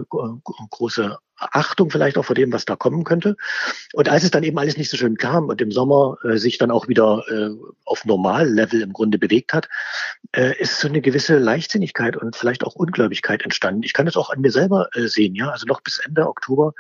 große 0.71 1.19
Achtung 1.39 1.91
vielleicht 1.91 2.19
auch 2.19 2.25
vor 2.25 2.35
dem, 2.35 2.53
was 2.53 2.65
da 2.65 2.77
kommen 2.77 3.05
könnte. 3.05 3.37
Und 3.93 4.09
als 4.09 4.25
es 4.25 4.31
dann 4.31 4.43
eben 4.43 4.59
alles 4.59 4.77
nicht 4.77 4.91
so 4.91 4.97
schön 4.97 5.17
kam 5.17 5.49
und 5.49 5.61
im 5.61 5.71
Sommer 5.71 6.17
äh, 6.25 6.37
sich 6.39 6.59
dann 6.59 6.71
auch 6.71 6.89
wieder 6.89 7.25
äh, 7.29 7.51
auf 7.85 8.05
Normallevel 8.05 8.83
im 8.83 8.93
Grunde 8.93 9.19
bewegt 9.19 9.53
hat, 9.53 9.69
äh, 10.33 10.59
ist 10.59 10.81
so 10.81 10.89
eine 10.89 11.01
gewisse 11.01 11.39
Leichtsinnigkeit 11.39 12.17
und 12.17 12.37
vielleicht 12.37 12.65
auch 12.65 12.75
Ungläubigkeit 12.75 13.43
entstanden. 13.43 13.83
Ich 13.83 13.93
kann 13.93 14.07
das 14.07 14.17
auch 14.17 14.31
an 14.31 14.41
mir 14.41 14.51
selber 14.51 14.89
äh, 14.95 15.07
sehen, 15.07 15.35
ja. 15.35 15.51
Also 15.51 15.67
noch 15.67 15.81
bis 15.81 15.99
Ende 15.99 16.27
Oktober 16.27 16.73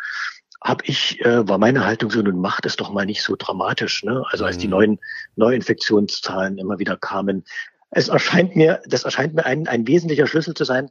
habe 0.63 0.85
ich, 0.87 1.21
äh, 1.21 1.47
war 1.47 1.59
meine 1.59 1.85
Haltung 1.85 2.11
so, 2.11 2.23
nun 2.23 2.41
macht 2.41 2.67
es 2.67 2.77
doch 2.77 2.91
mal 2.91 3.07
nicht 3.07 3.23
so 3.23 3.37
dramatisch. 3.37 4.03
Ne? 4.05 4.25
Also 4.31 4.45
als 4.45 4.59
die 4.59 4.67
mhm. 4.67 4.73
neuen 4.73 4.99
Neuinfektionszahlen 5.37 6.59
immer 6.59 6.79
wieder 6.79 6.97
kamen, 6.97 7.45
es 7.91 8.09
erscheint 8.09 8.57
mir, 8.57 8.83
das 8.87 9.05
erscheint 9.05 9.35
mir 9.35 9.47
ein, 9.47 9.69
ein 9.69 9.87
wesentlicher 9.87 10.27
Schlüssel 10.27 10.55
zu 10.55 10.65
sein, 10.65 10.91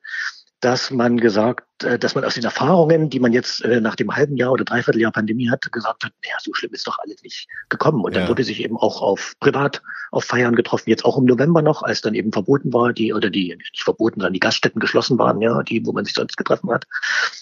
dass 0.65 0.89
man 0.89 1.17
gesagt, 1.17 1.84
äh, 1.84 1.99
dass 1.99 2.15
man 2.15 2.25
aus 2.25 2.34
den 2.34 2.43
Erfahrungen, 2.43 3.12
die 3.12 3.19
man 3.19 3.34
jetzt 3.34 3.63
äh, 3.63 3.80
nach 3.80 3.95
dem 3.95 4.15
halben 4.15 4.36
Jahr 4.36 4.51
oder 4.51 4.65
Dreivierteljahr 4.65 5.12
Pandemie 5.12 5.47
hat, 5.47 5.71
gesagt 5.71 6.04
hat, 6.04 6.12
naja, 6.23 6.38
so 6.41 6.56
schlimm 6.56 6.73
ist 6.73 6.88
doch 6.88 6.97
alles 6.97 7.21
nicht 7.21 7.47
gekommen. 7.69 8.04
Und 8.04 8.15
dann 8.15 8.23
ja. 8.23 8.30
wurde 8.30 8.43
sich 8.43 8.63
eben 8.63 8.75
auch 8.75 8.99
auf 8.99 9.36
privat 9.39 9.84
auf 10.12 10.23
Feiern 10.23 10.56
getroffen, 10.56 10.89
jetzt 10.89 11.06
auch 11.06 11.19
im 11.19 11.25
November 11.25 11.62
noch, 11.62 11.84
als 11.84 12.01
dann 12.01 12.15
eben 12.15 12.32
verboten 12.32 12.73
war, 12.73 12.93
die 12.93 13.13
oder 13.13 13.30
die 13.30 13.56
nicht 13.56 13.84
verboten, 13.84 14.21
sondern 14.21 14.34
die 14.34 14.39
Gaststätten 14.39 14.80
geschlossen 14.80 15.19
waren, 15.19 15.39
ja, 15.39 15.62
die, 15.62 15.86
wo 15.86 15.91
man 15.91 16.04
sich 16.04 16.15
sonst 16.15 16.36
getroffen 16.36 16.71
hat. 16.71 16.86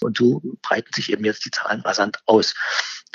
Und 0.02 0.18
so 0.18 0.42
breiten 0.60 0.90
sich 0.94 1.10
eben 1.10 1.24
jetzt 1.24 1.46
die 1.46 1.50
Zahlen 1.50 1.80
rasant 1.80 2.18
aus. 2.26 2.54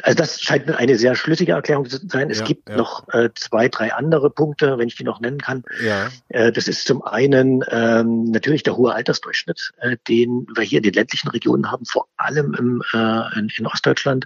Also 0.04 0.16
das 0.16 0.42
scheint 0.42 0.68
mir 0.68 0.78
eine 0.78 0.98
sehr 0.98 1.16
schlüssige 1.16 1.54
Erklärung 1.54 1.88
zu 1.90 2.00
sein. 2.08 2.30
Es 2.30 2.40
ja, 2.40 2.46
gibt 2.46 2.70
ja. 2.70 2.78
noch 2.78 3.08
äh, 3.10 3.30
zwei, 3.36 3.70
drei 3.70 3.94
andere 3.94 4.30
Punkte, 4.30 4.78
wenn 4.78 4.88
ich 4.88 4.96
die 4.96 5.04
noch 5.04 5.20
nennen 5.20 5.40
kann. 5.40 5.64
Ja. 5.84 6.10
Äh, 6.30 6.52
das 6.52 6.68
ist 6.68 6.86
zum 6.86 7.04
einen 7.04 7.64
ähm, 7.70 8.26
natürlich 8.26 8.64
der 8.64 8.78
hohe 8.78 8.94
Altersdurchschnitt, 8.94 9.72
äh, 9.80 9.98
den 10.08 10.48
wir 10.56 10.64
hier 10.64 10.78
in 10.78 10.84
den 10.84 10.94
ländlichen 10.94 11.30
Regionen 11.30 11.72
haben, 11.72 11.86
vor 11.86 12.08
allem 12.18 12.54
im, 12.58 12.84
äh, 12.94 13.40
in, 13.40 13.50
in 13.58 13.68
Ostdeutschland, 13.68 14.26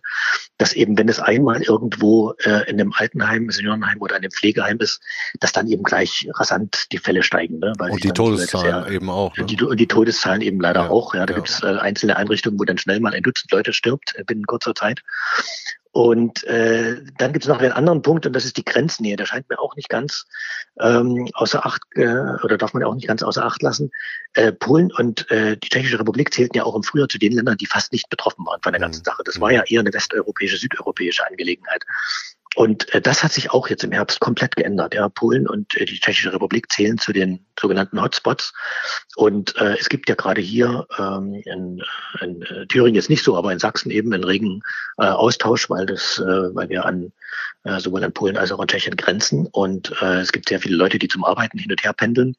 dass 0.57 0.73
eben, 0.73 0.97
wenn 0.97 1.09
es 1.09 1.19
einmal 1.19 1.61
irgendwo 1.61 2.33
äh, 2.43 2.69
in 2.69 2.79
einem 2.79 2.93
Altenheim, 2.93 3.49
Seniorenheim 3.49 4.01
oder 4.01 4.15
einem 4.15 4.31
Pflegeheim 4.31 4.77
ist, 4.79 5.01
dass 5.39 5.51
dann 5.51 5.67
eben 5.67 5.83
gleich 5.83 6.27
rasant 6.33 6.91
die 6.91 6.97
Fälle 6.97 7.23
steigen. 7.23 7.59
Ne? 7.59 7.73
Weil 7.77 7.91
und 7.91 8.03
die 8.03 8.11
Todeszahlen 8.11 8.91
eben 8.91 9.09
auch. 9.09 9.35
Ne? 9.37 9.45
Die, 9.45 9.61
und 9.61 9.79
die 9.79 9.87
Todeszahlen 9.87 10.41
eben 10.41 10.59
leider 10.59 10.83
ja, 10.83 10.89
auch. 10.89 11.13
Ja, 11.13 11.25
da 11.25 11.33
gibt 11.33 11.49
es 11.49 11.63
äh, 11.63 11.77
einzelne 11.77 12.17
Einrichtungen, 12.17 12.59
wo 12.59 12.63
dann 12.63 12.77
schnell 12.77 12.99
mal 12.99 13.13
ein 13.13 13.23
Dutzend 13.23 13.51
Leute 13.51 13.73
stirbt 13.73 14.13
äh, 14.15 14.23
binnen 14.23 14.45
kurzer 14.45 14.75
Zeit. 14.75 15.01
Und 15.91 16.43
äh, 16.45 17.01
dann 17.19 17.33
gibt 17.33 17.45
es 17.45 17.49
noch 17.49 17.59
einen 17.59 17.71
anderen 17.71 18.01
Punkt 18.01 18.25
und 18.25 18.33
das 18.33 18.45
ist 18.45 18.57
die 18.57 18.65
Grenznähe. 18.65 19.15
Der 19.15 19.27
scheint 19.27 19.47
mir 19.49 19.59
auch 19.59 19.75
nicht 19.75 19.89
ganz 19.89 20.25
ähm, 20.79 21.29
außer 21.33 21.63
Acht 21.67 21.83
äh, 21.93 22.07
oder 22.43 22.57
darf 22.57 22.73
man 22.73 22.81
ja 22.81 22.87
auch 22.87 22.95
nicht 22.95 23.07
ganz 23.07 23.21
außer 23.21 23.45
Acht 23.45 23.61
lassen. 23.61 23.91
Äh, 24.33 24.53
Polen 24.53 24.91
und 24.91 25.29
äh, 25.29 25.55
die 25.55 25.69
Tschechische 25.69 25.99
Republik 25.99 26.33
zählten 26.33 26.57
ja 26.57 26.63
auch 26.63 26.75
im 26.75 26.81
Frühjahr 26.81 27.09
zu 27.09 27.19
den 27.19 27.33
Ländern, 27.33 27.57
die 27.57 27.67
fast 27.67 27.91
nicht 27.91 28.09
betroffen 28.09 28.43
waren 28.43 28.59
von 28.63 28.73
der 28.73 28.81
ganzen 28.81 29.01
mhm. 29.01 29.05
Sache. 29.05 29.21
Das 29.23 29.39
war 29.39 29.49
mhm. 29.49 29.55
ja 29.55 29.63
eher 29.67 29.81
eine 29.81 29.93
westeuropäische, 29.93 30.57
südeuropäische 30.57 31.27
Angelegenheit. 31.27 31.83
Und 32.55 32.93
äh, 32.93 33.01
das 33.01 33.23
hat 33.23 33.33
sich 33.33 33.51
auch 33.51 33.67
jetzt 33.69 33.83
im 33.83 33.91
Herbst 33.91 34.19
komplett 34.19 34.55
geändert. 34.55 34.93
Ja, 34.93 35.09
Polen 35.09 35.47
und 35.47 35.75
äh, 35.77 35.85
die 35.85 35.99
Tschechische 35.99 36.33
Republik 36.33 36.71
zählen 36.71 36.97
zu 36.97 37.11
den 37.11 37.45
sogenannten 37.59 38.01
Hotspots. 38.01 38.53
Und 39.15 39.55
äh, 39.57 39.75
es 39.79 39.89
gibt 39.89 40.09
ja 40.09 40.15
gerade 40.15 40.41
hier 40.41 40.87
ähm, 40.97 41.33
in, 41.33 41.83
in 42.21 42.41
äh, 42.43 42.67
Thüringen 42.67 42.95
jetzt 42.95 43.09
nicht 43.09 43.23
so, 43.23 43.35
aber 43.37 43.51
in 43.51 43.59
Sachsen 43.59 43.89
eben 43.91 44.13
einen 44.13 44.23
regen 44.23 44.61
äh, 44.97 45.05
Austausch, 45.05 45.69
weil 45.69 45.85
das, 45.85 46.19
äh, 46.19 46.55
weil 46.55 46.69
wir 46.69 46.85
an 46.85 47.11
äh, 47.63 47.79
sowohl 47.79 48.03
an 48.03 48.11
Polen 48.11 48.37
als 48.37 48.51
auch 48.51 48.59
an 48.59 48.67
Tschechien 48.67 48.95
grenzen. 48.97 49.47
Und 49.51 49.93
äh, 50.01 50.19
es 50.19 50.31
gibt 50.31 50.49
sehr 50.49 50.59
viele 50.59 50.75
Leute, 50.75 50.99
die 50.99 51.07
zum 51.07 51.23
Arbeiten 51.23 51.57
hin 51.57 51.71
und 51.71 51.83
her 51.83 51.93
pendeln. 51.93 52.35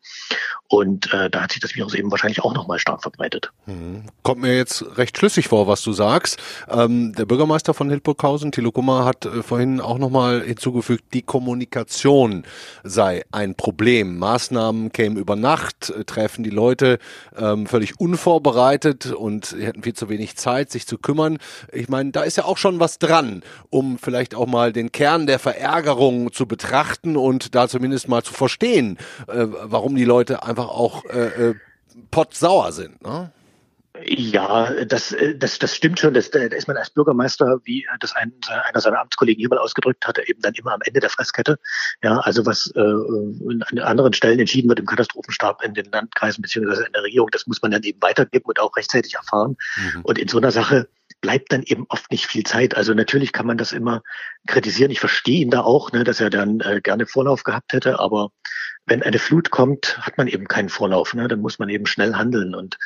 Und 0.68 1.12
äh, 1.12 1.30
da 1.30 1.42
hat 1.42 1.52
sich 1.52 1.60
das 1.60 1.74
Virus 1.74 1.94
eben 1.94 2.10
wahrscheinlich 2.10 2.42
auch 2.42 2.54
nochmal 2.54 2.78
stark 2.78 3.02
verbreitet. 3.02 3.50
Mhm. 3.66 4.04
Kommt 4.22 4.42
mir 4.42 4.56
jetzt 4.56 4.84
recht 4.98 5.16
schlüssig 5.16 5.48
vor, 5.48 5.66
was 5.66 5.82
du 5.82 5.92
sagst. 5.92 6.38
Ähm, 6.68 7.14
der 7.14 7.26
Bürgermeister 7.26 7.74
von 7.74 7.88
Hildburghausen, 7.88 8.52
Thilo 8.52 8.72
Kummer, 8.72 9.04
hat 9.04 9.24
äh, 9.24 9.42
vorhin 9.42 9.80
auch 9.80 9.98
nochmal 9.98 10.42
hinzugefügt, 10.42 11.04
die 11.14 11.22
Kommunikation 11.22 12.44
sei 12.82 13.24
ein 13.32 13.54
Problem. 13.54 14.18
Maßnahmen 14.18 14.92
kämen 14.92 15.16
über 15.16 15.36
Nacht, 15.36 15.90
äh, 15.90 16.04
treffen 16.04 16.44
die 16.44 16.50
Leute 16.50 16.98
ähm, 17.36 17.66
völlig 17.66 18.00
unvorbereitet 18.00 19.06
und 19.12 19.52
hätten 19.58 19.82
viel 19.82 19.94
zu 19.94 20.08
wenig 20.08 20.36
Zeit, 20.36 20.70
sich 20.70 20.86
zu 20.86 20.98
kümmern. 20.98 21.38
Ich 21.72 21.88
meine, 21.88 22.10
da 22.10 22.22
ist 22.22 22.36
ja 22.36 22.44
auch 22.44 22.58
schon 22.58 22.80
was 22.80 22.98
dran, 22.98 23.42
um 23.70 23.98
vielleicht 23.98 24.34
auch 24.34 24.46
mal 24.46 24.72
den 24.72 24.92
Kern 24.92 25.13
der 25.26 25.38
Verärgerung 25.38 26.32
zu 26.32 26.46
betrachten 26.46 27.16
und 27.16 27.54
da 27.54 27.68
zumindest 27.68 28.08
mal 28.08 28.22
zu 28.22 28.34
verstehen, 28.34 28.98
äh, 29.28 29.46
warum 29.48 29.94
die 29.94 30.04
Leute 30.04 30.42
einfach 30.42 30.68
auch 30.68 31.04
äh, 31.06 31.50
äh, 31.50 31.54
pottsauer 32.10 32.72
sind. 32.72 33.02
Ne? 33.02 33.32
Ja, 34.02 34.72
das, 34.84 35.12
äh, 35.12 35.36
das, 35.36 35.58
das 35.60 35.76
stimmt 35.76 36.00
schon. 36.00 36.14
Das, 36.14 36.30
da 36.30 36.40
ist 36.40 36.66
man 36.66 36.76
als 36.76 36.90
Bürgermeister, 36.90 37.60
wie 37.62 37.86
das 38.00 38.14
ein, 38.16 38.32
einer 38.64 38.80
seiner 38.80 39.00
Amtskollegen 39.00 39.38
hier 39.38 39.48
mal 39.48 39.58
ausgedrückt 39.58 40.04
hatte, 40.06 40.28
eben 40.28 40.40
dann 40.42 40.54
immer 40.54 40.72
am 40.72 40.80
Ende 40.84 40.98
der 40.98 41.10
Fresskette. 41.10 41.58
Ja, 42.02 42.18
also 42.18 42.44
was 42.44 42.72
äh, 42.74 42.80
an 42.80 43.78
anderen 43.78 44.12
Stellen 44.12 44.40
entschieden 44.40 44.68
wird 44.68 44.80
im 44.80 44.86
Katastrophenstab 44.86 45.62
in 45.62 45.74
den 45.74 45.90
Landkreisen 45.92 46.42
beziehungsweise 46.42 46.86
in 46.86 46.92
der 46.92 47.04
Regierung, 47.04 47.28
das 47.30 47.46
muss 47.46 47.62
man 47.62 47.70
dann 47.70 47.84
eben 47.84 48.02
weitergeben 48.02 48.46
und 48.46 48.58
auch 48.58 48.76
rechtzeitig 48.76 49.14
erfahren. 49.14 49.56
Mhm. 49.76 50.00
Und 50.02 50.18
in 50.18 50.26
so 50.26 50.38
einer 50.38 50.50
Sache 50.50 50.88
bleibt 51.24 51.52
dann 51.52 51.62
eben 51.62 51.86
oft 51.88 52.10
nicht 52.10 52.26
viel 52.26 52.42
Zeit. 52.42 52.76
Also 52.76 52.92
natürlich 52.92 53.32
kann 53.32 53.46
man 53.46 53.56
das 53.56 53.72
immer 53.72 54.02
kritisieren. 54.46 54.90
Ich 54.90 55.00
verstehe 55.00 55.40
ihn 55.40 55.48
da 55.48 55.62
auch, 55.62 55.90
ne, 55.90 56.04
dass 56.04 56.20
er 56.20 56.28
dann 56.28 56.60
äh, 56.60 56.82
gerne 56.82 57.06
Vorlauf 57.06 57.44
gehabt 57.44 57.72
hätte, 57.72 57.98
aber 57.98 58.28
wenn 58.84 59.02
eine 59.02 59.18
Flut 59.18 59.50
kommt, 59.50 59.96
hat 60.02 60.18
man 60.18 60.28
eben 60.28 60.46
keinen 60.46 60.68
Vorlauf. 60.68 61.14
Ne? 61.14 61.26
Dann 61.26 61.40
muss 61.40 61.58
man 61.58 61.70
eben 61.70 61.86
schnell 61.86 62.12
handeln. 62.12 62.54
Und 62.54 62.76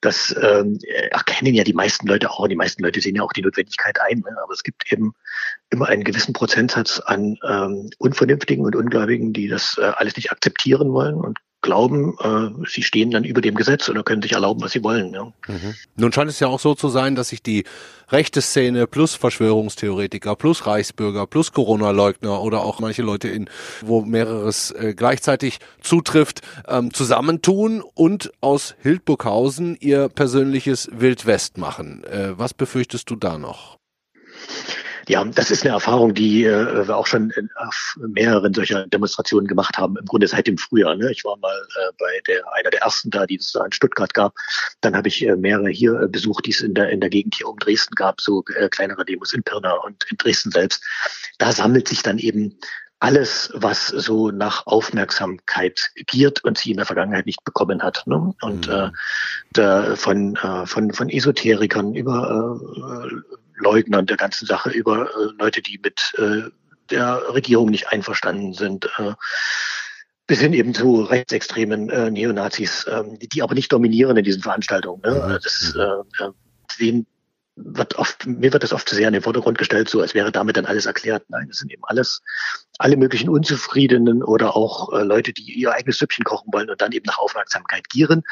das 0.00 0.34
ähm, 0.42 0.80
erkennen 1.12 1.54
ja 1.54 1.62
die 1.62 1.72
meisten 1.72 2.08
Leute 2.08 2.32
auch. 2.32 2.48
Die 2.48 2.56
meisten 2.56 2.82
Leute 2.82 3.00
sehen 3.00 3.14
ja 3.14 3.22
auch 3.22 3.32
die 3.32 3.42
Notwendigkeit 3.42 4.00
ein. 4.00 4.18
Ne? 4.18 4.36
Aber 4.42 4.52
es 4.52 4.64
gibt 4.64 4.90
eben 4.92 5.12
immer 5.70 5.86
einen 5.86 6.02
gewissen 6.02 6.32
Prozentsatz 6.32 6.98
an 6.98 7.38
ähm, 7.48 7.90
Unvernünftigen 7.98 8.64
und 8.64 8.74
Ungläubigen, 8.74 9.32
die 9.32 9.46
das 9.46 9.78
äh, 9.78 9.92
alles 9.94 10.16
nicht 10.16 10.32
akzeptieren 10.32 10.92
wollen 10.92 11.14
und 11.14 11.38
glauben, 11.64 12.16
äh, 12.20 12.68
sie 12.68 12.82
stehen 12.82 13.10
dann 13.10 13.24
über 13.24 13.40
dem 13.40 13.56
Gesetz 13.56 13.88
oder 13.88 14.04
können 14.04 14.22
sich 14.22 14.32
erlauben, 14.32 14.62
was 14.62 14.72
sie 14.72 14.84
wollen. 14.84 15.12
Ja. 15.12 15.24
Mhm. 15.48 15.74
Nun 15.96 16.12
scheint 16.12 16.30
es 16.30 16.38
ja 16.38 16.46
auch 16.46 16.60
so 16.60 16.74
zu 16.74 16.88
sein, 16.88 17.16
dass 17.16 17.30
sich 17.30 17.42
die 17.42 17.64
rechte 18.10 18.42
Szene 18.42 18.86
plus 18.86 19.14
Verschwörungstheoretiker 19.14 20.36
plus 20.36 20.66
Reichsbürger 20.66 21.26
plus 21.26 21.52
Corona-Leugner 21.52 22.40
oder 22.42 22.62
auch 22.62 22.78
manche 22.78 23.02
Leute 23.02 23.28
in, 23.28 23.48
wo 23.80 24.02
mehreres 24.02 24.70
äh, 24.72 24.94
gleichzeitig 24.94 25.58
zutrifft, 25.80 26.42
ähm, 26.68 26.92
zusammentun 26.92 27.82
und 27.94 28.30
aus 28.40 28.76
Hildburghausen 28.82 29.76
ihr 29.80 30.08
persönliches 30.08 30.90
Wildwest 30.92 31.58
machen. 31.58 32.04
Äh, 32.04 32.38
was 32.38 32.54
befürchtest 32.54 33.10
du 33.10 33.16
da 33.16 33.38
noch? 33.38 33.78
Ja, 35.08 35.24
das 35.24 35.50
ist 35.50 35.64
eine 35.64 35.74
Erfahrung, 35.74 36.14
die 36.14 36.44
äh, 36.44 36.86
wir 36.86 36.96
auch 36.96 37.06
schon 37.06 37.30
in, 37.30 37.50
auf 37.56 37.96
mehreren 37.98 38.54
solcher 38.54 38.86
Demonstrationen 38.86 39.46
gemacht 39.46 39.76
haben, 39.76 39.96
im 39.96 40.06
Grunde 40.06 40.26
seit 40.26 40.46
dem 40.46 40.58
Frühjahr. 40.58 40.94
Ne? 40.94 41.10
Ich 41.12 41.24
war 41.24 41.36
mal 41.38 41.54
äh, 41.54 41.92
bei 41.98 42.20
der 42.26 42.52
einer 42.54 42.70
der 42.70 42.82
ersten 42.82 43.10
da, 43.10 43.26
die 43.26 43.36
es 43.36 43.52
da 43.52 43.64
in 43.64 43.72
Stuttgart 43.72 44.14
gab. 44.14 44.34
Dann 44.80 44.96
habe 44.96 45.08
ich 45.08 45.26
äh, 45.26 45.36
mehrere 45.36 45.68
hier 45.68 46.00
äh, 46.00 46.08
besucht, 46.08 46.46
die 46.46 46.50
es 46.50 46.60
in 46.60 46.74
der, 46.74 46.90
in 46.90 47.00
der 47.00 47.10
Gegend 47.10 47.34
hier 47.34 47.48
um 47.48 47.58
Dresden 47.58 47.94
gab, 47.94 48.20
so 48.20 48.44
äh, 48.56 48.68
kleinere 48.68 49.04
Demos 49.04 49.32
in 49.32 49.42
Pirna 49.42 49.72
und 49.72 50.04
in 50.10 50.16
Dresden 50.16 50.50
selbst. 50.50 50.82
Da 51.38 51.52
sammelt 51.52 51.88
sich 51.88 52.02
dann 52.02 52.18
eben 52.18 52.58
alles, 53.00 53.50
was 53.54 53.88
so 53.88 54.30
nach 54.30 54.66
Aufmerksamkeit 54.66 55.90
giert 56.06 56.42
und 56.42 56.56
sie 56.56 56.70
in 56.70 56.78
der 56.78 56.86
Vergangenheit 56.86 57.26
nicht 57.26 57.44
bekommen 57.44 57.82
hat. 57.82 58.06
Ne? 58.06 58.32
Und 58.40 58.68
mhm. 58.68 58.72
äh, 58.72 58.90
da 59.52 59.96
von, 59.96 60.36
äh, 60.36 60.64
von, 60.64 60.90
von 60.92 61.10
Esoterikern 61.10 61.94
über 61.94 62.58
äh, 63.04 63.43
Leugnern 63.56 64.06
der 64.06 64.16
ganzen 64.16 64.46
Sache, 64.46 64.70
über 64.70 65.06
äh, 65.06 65.32
Leute, 65.38 65.62
die 65.62 65.78
mit 65.78 66.12
äh, 66.18 66.50
der 66.90 67.22
Regierung 67.32 67.70
nicht 67.70 67.88
einverstanden 67.88 68.52
sind, 68.52 68.90
äh, 68.98 69.14
bis 70.26 70.40
hin 70.40 70.52
eben 70.52 70.74
zu 70.74 71.02
rechtsextremen 71.02 71.90
äh, 71.90 72.10
Neonazis, 72.10 72.84
äh, 72.84 73.02
die, 73.20 73.28
die 73.28 73.42
aber 73.42 73.54
nicht 73.54 73.72
dominieren 73.72 74.16
in 74.16 74.24
diesen 74.24 74.42
Veranstaltungen. 74.42 75.02
Ne? 75.02 75.14
Mhm. 75.14 75.38
Das, 75.42 75.74
äh, 75.76 76.28
sehen 76.70 77.06
wird 77.56 77.94
oft, 77.96 78.26
mir 78.26 78.52
wird 78.52 78.62
das 78.62 78.72
oft 78.72 78.88
zu 78.88 78.94
sehr 78.94 79.06
in 79.06 79.14
den 79.14 79.22
Vordergrund 79.22 79.58
gestellt, 79.58 79.88
so 79.88 80.00
als 80.00 80.14
wäre 80.14 80.32
damit 80.32 80.56
dann 80.56 80.66
alles 80.66 80.86
erklärt. 80.86 81.24
Nein, 81.28 81.46
das 81.48 81.58
sind 81.58 81.72
eben 81.72 81.84
alles, 81.84 82.20
alle 82.78 82.96
möglichen 82.96 83.28
Unzufriedenen 83.28 84.22
oder 84.22 84.56
auch 84.56 84.92
äh, 84.92 85.02
Leute, 85.02 85.32
die 85.32 85.52
ihr 85.52 85.72
eigenes 85.72 85.98
Süppchen 85.98 86.24
kochen 86.24 86.52
wollen 86.52 86.68
und 86.68 86.80
dann 86.80 86.92
eben 86.92 87.06
nach 87.06 87.18
Aufmerksamkeit 87.18 87.88
gieren. 87.88 88.22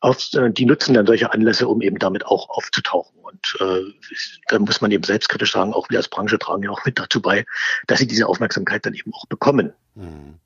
Auf, 0.00 0.28
äh, 0.34 0.50
die 0.50 0.66
nutzen 0.66 0.94
dann 0.94 1.06
solche 1.06 1.32
Anlässe, 1.32 1.68
um 1.68 1.80
eben 1.80 1.98
damit 1.98 2.26
auch 2.26 2.50
aufzutauchen. 2.50 3.18
Und 3.18 3.56
äh, 3.60 3.92
da 4.48 4.58
muss 4.58 4.80
man 4.80 4.90
eben 4.90 5.04
selbstkritisch 5.04 5.52
sagen, 5.52 5.72
auch 5.72 5.88
wir 5.88 5.98
als 5.98 6.08
Branche 6.08 6.38
tragen 6.38 6.62
ja 6.62 6.70
auch 6.70 6.84
mit 6.84 6.98
dazu 6.98 7.22
bei, 7.22 7.46
dass 7.86 7.98
sie 7.98 8.06
diese 8.06 8.26
Aufmerksamkeit 8.26 8.84
dann 8.84 8.94
eben 8.94 9.12
auch 9.14 9.26
bekommen. 9.26 9.72
Mhm. 9.94 10.38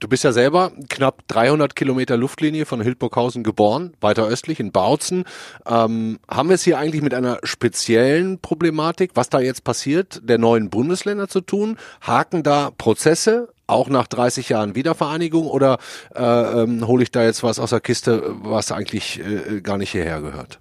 Du 0.00 0.08
bist 0.08 0.24
ja 0.24 0.32
selber 0.32 0.72
knapp 0.88 1.26
300 1.28 1.74
Kilometer 1.76 2.16
Luftlinie 2.16 2.66
von 2.66 2.80
Hildburghausen 2.80 3.42
geboren, 3.42 3.94
weiter 4.00 4.26
östlich 4.26 4.60
in 4.60 4.72
Bautzen. 4.72 5.24
Ähm, 5.66 6.18
haben 6.28 6.48
wir 6.48 6.54
es 6.54 6.62
hier 6.62 6.78
eigentlich 6.78 7.02
mit 7.02 7.14
einer 7.14 7.38
speziellen 7.42 8.38
Problematik, 8.40 9.12
was 9.14 9.28
da 9.28 9.40
jetzt 9.40 9.64
passiert, 9.64 10.20
der 10.24 10.38
neuen 10.38 10.70
Bundesländer 10.70 11.28
zu 11.28 11.40
tun? 11.40 11.76
Haken 12.00 12.42
da 12.42 12.70
Prozesse 12.70 13.48
auch 13.66 13.88
nach 13.88 14.06
30 14.06 14.48
Jahren 14.48 14.74
Wiedervereinigung 14.74 15.46
oder 15.46 15.78
äh, 16.14 16.22
ähm, 16.22 16.86
hole 16.86 17.02
ich 17.02 17.10
da 17.10 17.24
jetzt 17.24 17.42
was 17.42 17.58
aus 17.58 17.70
der 17.70 17.80
Kiste, 17.80 18.22
was 18.42 18.70
eigentlich 18.72 19.20
äh, 19.20 19.60
gar 19.60 19.78
nicht 19.78 19.92
hierher 19.92 20.20
gehört? 20.20 20.60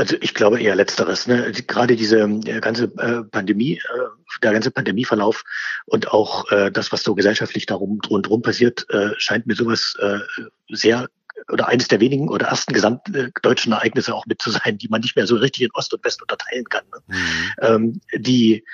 Also 0.00 0.16
ich 0.22 0.32
glaube 0.32 0.58
eher 0.58 0.74
letzteres. 0.76 1.26
Ne? 1.26 1.52
Gerade 1.66 1.94
diese 1.94 2.20
äh, 2.20 2.60
ganze 2.60 2.84
äh, 2.84 3.22
Pandemie, 3.22 3.74
äh, 3.74 4.38
der 4.42 4.52
ganze 4.54 4.70
Pandemieverlauf 4.70 5.44
und 5.84 6.10
auch 6.12 6.46
das, 6.72 6.92
was 6.92 7.02
so 7.02 7.14
gesellschaftlich 7.14 7.66
darum 7.66 8.00
rundherum 8.08 8.40
passiert, 8.40 8.86
scheint 9.18 9.46
mir 9.46 9.54
sowas 9.54 9.96
sehr 10.70 11.08
oder 11.48 11.68
eines 11.68 11.88
der 11.88 12.00
wenigen 12.00 12.28
oder 12.28 12.46
ersten 12.46 12.72
gesamtdeutschen 12.72 13.72
Ereignisse 13.72 14.14
auch 14.14 14.24
mit 14.26 14.40
zu 14.40 14.50
sein, 14.50 14.78
die 14.78 14.88
man 14.88 15.00
nicht 15.00 15.16
mehr 15.16 15.26
so 15.26 15.36
richtig 15.36 15.62
in 15.62 15.70
Ost 15.74 15.92
und 15.92 16.04
West 16.04 16.22
unterteilen 16.22 16.64
kann. 16.64 16.84
Ne? 16.92 17.00
Mhm. 17.08 17.20
Ähm, 17.60 18.00
die 18.16 18.64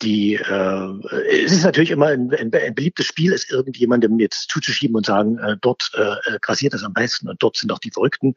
die 0.00 0.34
äh, 0.34 1.44
es 1.44 1.52
ist 1.52 1.64
natürlich 1.64 1.90
immer 1.90 2.06
ein, 2.06 2.32
ein, 2.34 2.52
ein 2.52 2.74
beliebtes 2.74 3.06
Spiel, 3.06 3.32
es 3.32 3.48
irgendjemandem 3.48 4.18
jetzt 4.18 4.50
zuzuschieben 4.50 4.96
und 4.96 5.06
sagen, 5.06 5.38
äh, 5.38 5.56
dort 5.60 5.92
äh, 5.94 6.38
grassiert 6.40 6.74
es 6.74 6.82
am 6.82 6.92
besten 6.92 7.28
und 7.28 7.40
dort 7.42 7.56
sind 7.56 7.70
auch 7.70 7.78
die 7.78 7.92
Verrückten. 7.92 8.34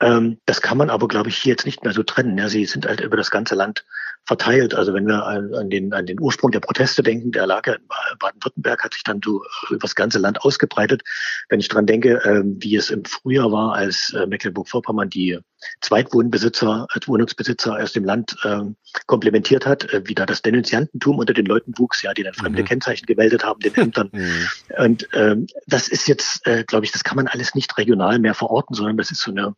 Ähm, 0.00 0.38
das 0.44 0.60
kann 0.60 0.78
man 0.78 0.90
aber, 0.90 1.08
glaube 1.08 1.30
ich, 1.30 1.38
hier 1.38 1.52
jetzt 1.52 1.66
nicht 1.66 1.82
mehr 1.82 1.92
so 1.92 2.02
trennen. 2.02 2.48
Sie 2.48 2.64
sind 2.66 2.86
halt 2.86 3.00
über 3.00 3.16
das 3.16 3.30
ganze 3.30 3.54
Land 3.54 3.84
verteilt. 4.26 4.74
Also 4.74 4.92
wenn 4.92 5.06
wir 5.06 5.24
an 5.24 5.70
den, 5.70 5.92
an 5.92 6.04
den 6.06 6.20
Ursprung 6.20 6.50
der 6.50 6.60
Proteste 6.60 7.02
denken, 7.02 7.32
der 7.32 7.46
lag 7.46 7.66
ja 7.66 7.74
in 7.74 7.86
Baden-Württemberg, 8.18 8.82
hat 8.82 8.94
sich 8.94 9.04
dann 9.04 9.20
so 9.24 9.42
über 9.70 9.78
das 9.78 9.94
ganze 9.94 10.18
Land 10.18 10.42
ausgebreitet. 10.42 11.02
Wenn 11.48 11.60
ich 11.60 11.68
dran 11.68 11.86
denke, 11.86 12.20
ähm, 12.24 12.56
wie 12.60 12.76
es 12.76 12.90
im 12.90 13.04
Frühjahr 13.04 13.52
war, 13.52 13.74
als 13.74 14.12
äh, 14.14 14.26
Mecklenburg-Vorpommern 14.26 15.08
die 15.10 15.38
Zweitwohnbesitzer, 15.80 16.86
als 16.90 17.08
Wohnungsbesitzer 17.08 17.76
aus 17.80 17.92
dem 17.92 18.04
Land 18.04 18.36
ähm, 18.44 18.76
komplementiert 19.06 19.64
hat, 19.64 19.92
äh, 19.92 20.02
wie 20.04 20.14
da 20.14 20.26
das 20.26 20.42
Denunziantentum 20.42 21.18
unter 21.18 21.32
den 21.32 21.46
Leuten 21.46 21.72
wuchs, 21.76 22.02
ja, 22.02 22.12
die 22.12 22.24
dann 22.24 22.34
fremde 22.34 22.62
mhm. 22.62 22.66
Kennzeichen 22.66 23.06
gemeldet 23.06 23.44
haben, 23.44 23.60
den 23.60 23.74
Ämtern. 23.74 24.10
Mhm. 24.16 24.48
Und 24.78 25.08
ähm, 25.12 25.46
das 25.66 25.88
ist 25.88 26.08
jetzt, 26.08 26.46
äh, 26.46 26.64
glaube 26.64 26.84
ich, 26.84 26.92
das 26.92 27.04
kann 27.04 27.16
man 27.16 27.26
alles 27.26 27.54
nicht 27.54 27.76
regional 27.76 28.18
mehr 28.18 28.34
verorten, 28.34 28.74
sondern 28.74 28.96
das 28.96 29.10
ist 29.10 29.20
so 29.20 29.30
eine 29.30 29.54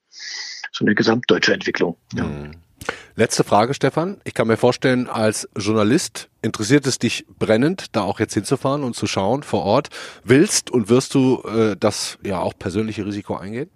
so 0.73 0.85
eine 0.85 0.95
gesamtdeutsche 0.95 1.53
Entwicklung. 1.53 1.97
Ja. 2.15 2.25
Mhm. 2.25 2.53
Letzte 3.19 3.43
Frage, 3.43 3.75
Stefan. 3.75 4.21
Ich 4.23 4.33
kann 4.33 4.47
mir 4.47 4.57
vorstellen, 4.57 5.09
als 5.09 5.49
Journalist 5.59 6.29
interessiert 6.41 6.87
es 6.87 7.01
dich 7.01 7.27
brennend, 7.27 7.97
da 7.97 8.03
auch 8.03 8.21
jetzt 8.21 8.35
hinzufahren 8.35 8.85
und 8.85 8.95
zu 8.95 9.09
schauen 9.09 9.43
vor 9.43 9.65
Ort. 9.65 9.89
Willst 10.23 10.71
und 10.71 10.89
wirst 10.89 11.15
du 11.15 11.43
äh, 11.43 11.75
das 11.77 12.21
ja 12.23 12.39
auch 12.39 12.57
persönliche 12.57 13.05
Risiko 13.05 13.37
eingehen? 13.37 13.71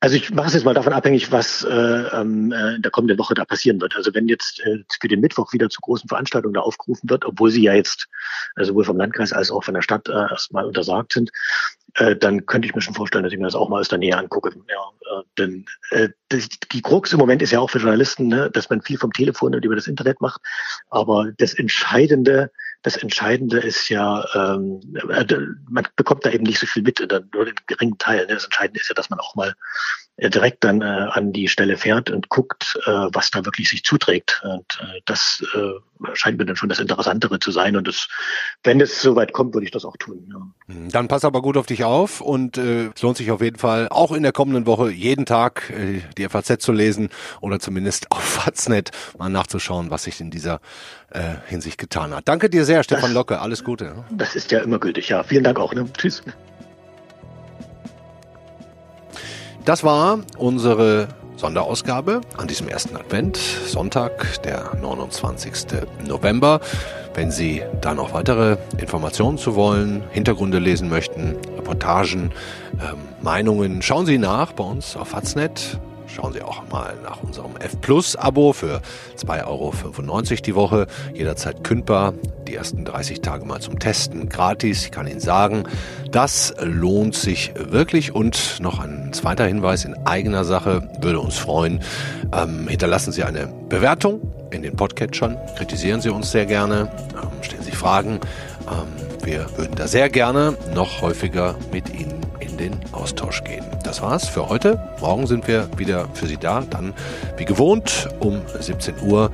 Also 0.00 0.16
ich 0.16 0.32
mache 0.32 0.46
es 0.46 0.54
jetzt 0.54 0.64
mal 0.64 0.72
davon 0.72 0.94
abhängig, 0.94 1.32
was 1.32 1.64
äh, 1.64 1.70
ähm, 1.70 2.50
äh, 2.50 2.76
in 2.76 2.82
der 2.82 2.90
kommenden 2.90 3.18
Woche 3.18 3.34
da 3.34 3.44
passieren 3.44 3.78
wird. 3.78 3.94
Also 3.94 4.14
wenn 4.14 4.26
jetzt 4.26 4.60
äh, 4.60 4.78
für 4.98 5.08
den 5.08 5.20
Mittwoch 5.20 5.52
wieder 5.52 5.68
zu 5.68 5.82
großen 5.82 6.08
Veranstaltungen 6.08 6.54
da 6.54 6.60
aufgerufen 6.60 7.10
wird, 7.10 7.26
obwohl 7.26 7.50
sie 7.50 7.62
ja 7.62 7.74
jetzt 7.74 8.08
äh, 8.56 8.64
sowohl 8.64 8.84
vom 8.84 8.96
Landkreis 8.96 9.34
als 9.34 9.50
auch 9.50 9.64
von 9.64 9.74
der 9.74 9.82
Stadt 9.82 10.08
äh, 10.08 10.12
erstmal 10.12 10.64
untersagt 10.64 11.12
sind, 11.12 11.30
äh, 11.96 12.16
dann 12.16 12.46
könnte 12.46 12.66
ich 12.66 12.74
mir 12.74 12.80
schon 12.80 12.94
vorstellen, 12.94 13.24
dass 13.24 13.32
ich 13.32 13.38
mir 13.38 13.44
das 13.44 13.54
auch 13.54 13.68
mal 13.68 13.80
aus 13.80 13.88
der 13.88 13.98
Nähe 13.98 14.16
angucke. 14.16 14.50
Ja, 14.68 15.18
äh, 15.18 15.22
denn 15.38 15.66
äh, 15.90 16.08
das, 16.28 16.48
die 16.72 16.82
Krux 16.82 17.12
im 17.12 17.18
Moment 17.18 17.42
ist 17.42 17.52
ja 17.52 17.60
auch 17.60 17.70
für 17.70 17.78
Journalisten, 17.78 18.28
ne, 18.28 18.50
dass 18.50 18.70
man 18.70 18.82
viel 18.82 18.98
vom 18.98 19.12
Telefon 19.12 19.54
und 19.54 19.64
über 19.64 19.76
das 19.76 19.86
Internet 19.86 20.20
macht. 20.20 20.40
Aber 20.90 21.32
das 21.38 21.54
Entscheidende 21.54 22.50
das 22.86 22.96
Entscheidende 22.96 23.58
ist 23.58 23.88
ja, 23.88 24.24
ähm, 24.32 24.80
äh, 25.10 25.24
man 25.68 25.88
bekommt 25.96 26.24
da 26.24 26.30
eben 26.30 26.44
nicht 26.44 26.60
so 26.60 26.68
viel 26.68 26.84
mit, 26.84 27.00
nur 27.34 27.44
den 27.44 27.54
geringen 27.66 27.98
Teil. 27.98 28.26
Ne? 28.26 28.34
Das 28.34 28.44
Entscheidende 28.44 28.80
ist 28.80 28.88
ja, 28.88 28.94
dass 28.94 29.10
man 29.10 29.18
auch 29.18 29.34
mal 29.34 29.54
direkt 30.18 30.64
dann 30.64 30.80
äh, 30.80 30.84
an 30.84 31.32
die 31.32 31.48
Stelle 31.48 31.76
fährt 31.76 32.10
und 32.10 32.30
guckt, 32.30 32.78
äh, 32.86 32.90
was 32.90 33.30
da 33.30 33.44
wirklich 33.44 33.68
sich 33.68 33.84
zuträgt. 33.84 34.42
Und 34.44 34.78
äh, 34.80 35.00
das 35.04 35.44
äh, 35.54 36.14
scheint 36.14 36.38
mir 36.38 36.46
dann 36.46 36.56
schon 36.56 36.70
das 36.70 36.78
Interessantere 36.78 37.38
zu 37.38 37.50
sein. 37.50 37.76
Und 37.76 37.86
das, 37.86 38.08
wenn 38.62 38.80
es 38.80 39.02
soweit 39.02 39.32
kommt, 39.32 39.54
würde 39.54 39.66
ich 39.66 39.72
das 39.72 39.84
auch 39.84 39.96
tun. 39.98 40.26
Ja. 40.32 40.74
Hm, 40.74 40.88
dann 40.90 41.08
pass 41.08 41.24
aber 41.24 41.42
gut 41.42 41.58
auf 41.58 41.66
dich 41.66 41.84
auf 41.84 42.22
und 42.22 42.56
äh, 42.56 42.90
es 42.94 43.02
lohnt 43.02 43.18
sich 43.18 43.30
auf 43.30 43.42
jeden 43.42 43.58
Fall 43.58 43.88
auch 43.90 44.12
in 44.12 44.22
der 44.22 44.32
kommenden 44.32 44.66
Woche 44.66 44.90
jeden 44.90 45.26
Tag 45.26 45.70
äh, 45.70 46.00
die 46.16 46.26
FAZ 46.28 46.58
zu 46.60 46.72
lesen 46.72 47.10
oder 47.42 47.60
zumindest 47.60 48.10
auf 48.10 48.22
Faznet 48.22 48.90
mal 49.18 49.28
nachzuschauen, 49.28 49.90
was 49.90 50.04
sich 50.04 50.20
in 50.20 50.30
dieser 50.30 50.60
äh, 51.10 51.34
Hinsicht 51.46 51.78
getan 51.78 52.14
hat. 52.14 52.26
Danke 52.26 52.48
dir 52.48 52.64
sehr, 52.64 52.82
Stefan 52.82 53.10
das, 53.10 53.14
Locke. 53.14 53.40
Alles 53.40 53.64
Gute. 53.64 54.04
Das 54.10 54.34
ist 54.34 54.50
ja 54.50 54.60
immer 54.60 54.78
gültig. 54.78 55.10
Ja, 55.10 55.22
vielen 55.22 55.44
Dank 55.44 55.58
auch. 55.58 55.74
Ne? 55.74 55.86
Tschüss. 55.96 56.22
Das 59.66 59.82
war 59.82 60.20
unsere 60.38 61.08
Sonderausgabe 61.34 62.20
an 62.36 62.46
diesem 62.46 62.68
ersten 62.68 62.96
Advent, 62.96 63.36
Sonntag, 63.36 64.40
der 64.44 64.76
29. 64.80 65.82
November. 66.06 66.60
Wenn 67.14 67.32
Sie 67.32 67.62
da 67.80 67.92
noch 67.92 68.14
weitere 68.14 68.58
Informationen 68.78 69.38
zu 69.38 69.56
wollen, 69.56 70.04
Hintergründe 70.12 70.60
lesen 70.60 70.88
möchten, 70.88 71.34
Reportagen, 71.56 72.30
ähm, 72.74 72.98
Meinungen, 73.22 73.82
schauen 73.82 74.06
Sie 74.06 74.18
nach 74.18 74.52
bei 74.52 74.62
uns 74.62 74.96
auf 74.96 75.08
Faznet. 75.08 75.80
Schauen 76.06 76.32
Sie 76.32 76.42
auch 76.42 76.62
mal 76.70 76.94
nach 77.02 77.22
unserem 77.22 77.56
F 77.56 77.80
Plus 77.80 78.16
Abo 78.16 78.52
für 78.52 78.80
2,95 79.16 79.46
Euro 79.46 79.72
die 80.46 80.54
Woche. 80.54 80.86
Jederzeit 81.14 81.64
kündbar. 81.64 82.14
Die 82.46 82.54
ersten 82.54 82.84
30 82.84 83.22
Tage 83.22 83.44
mal 83.44 83.60
zum 83.60 83.78
Testen 83.78 84.28
gratis. 84.28 84.84
Ich 84.84 84.90
kann 84.92 85.06
Ihnen 85.06 85.20
sagen, 85.20 85.64
das 86.10 86.54
lohnt 86.60 87.14
sich 87.14 87.52
wirklich. 87.56 88.14
Und 88.14 88.58
noch 88.60 88.78
ein 88.78 89.12
zweiter 89.12 89.46
Hinweis 89.46 89.84
in 89.84 89.94
eigener 90.06 90.44
Sache 90.44 90.88
würde 91.00 91.20
uns 91.20 91.36
freuen. 91.36 91.80
Ähm, 92.32 92.68
hinterlassen 92.68 93.12
Sie 93.12 93.24
eine 93.24 93.48
Bewertung 93.68 94.20
in 94.50 94.62
den 94.62 94.76
Podcatchern. 94.76 95.36
Kritisieren 95.56 96.00
Sie 96.00 96.10
uns 96.10 96.30
sehr 96.30 96.46
gerne. 96.46 96.88
Ähm, 97.20 97.42
stellen 97.42 97.62
Sie 97.62 97.72
Fragen. 97.72 98.20
Ähm, 98.68 99.06
wir 99.24 99.46
würden 99.56 99.74
da 99.74 99.88
sehr 99.88 100.08
gerne 100.08 100.56
noch 100.74 101.02
häufiger 101.02 101.56
mit 101.72 101.92
Ihnen 101.92 102.25
den 102.56 102.78
Austausch 102.92 103.44
gehen. 103.44 103.64
Das 103.84 104.02
war's 104.02 104.28
für 104.28 104.48
heute. 104.48 104.80
Morgen 105.00 105.26
sind 105.26 105.46
wir 105.46 105.68
wieder 105.76 106.08
für 106.14 106.26
Sie 106.26 106.36
da. 106.36 106.62
Dann 106.68 106.94
wie 107.36 107.44
gewohnt 107.44 108.08
um 108.20 108.42
17 108.58 108.94
Uhr. 109.02 109.30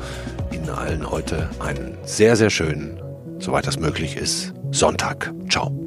Ihnen 0.53 0.69
allen 0.69 1.11
heute 1.11 1.49
einen 1.61 1.97
sehr, 2.05 2.37
sehr 2.37 2.51
schönen, 2.51 3.01
soweit 3.39 3.67
das 3.67 3.79
möglich 3.79 4.17
ist, 4.17 4.53
Sonntag. 4.71 5.33
Ciao. 5.49 5.82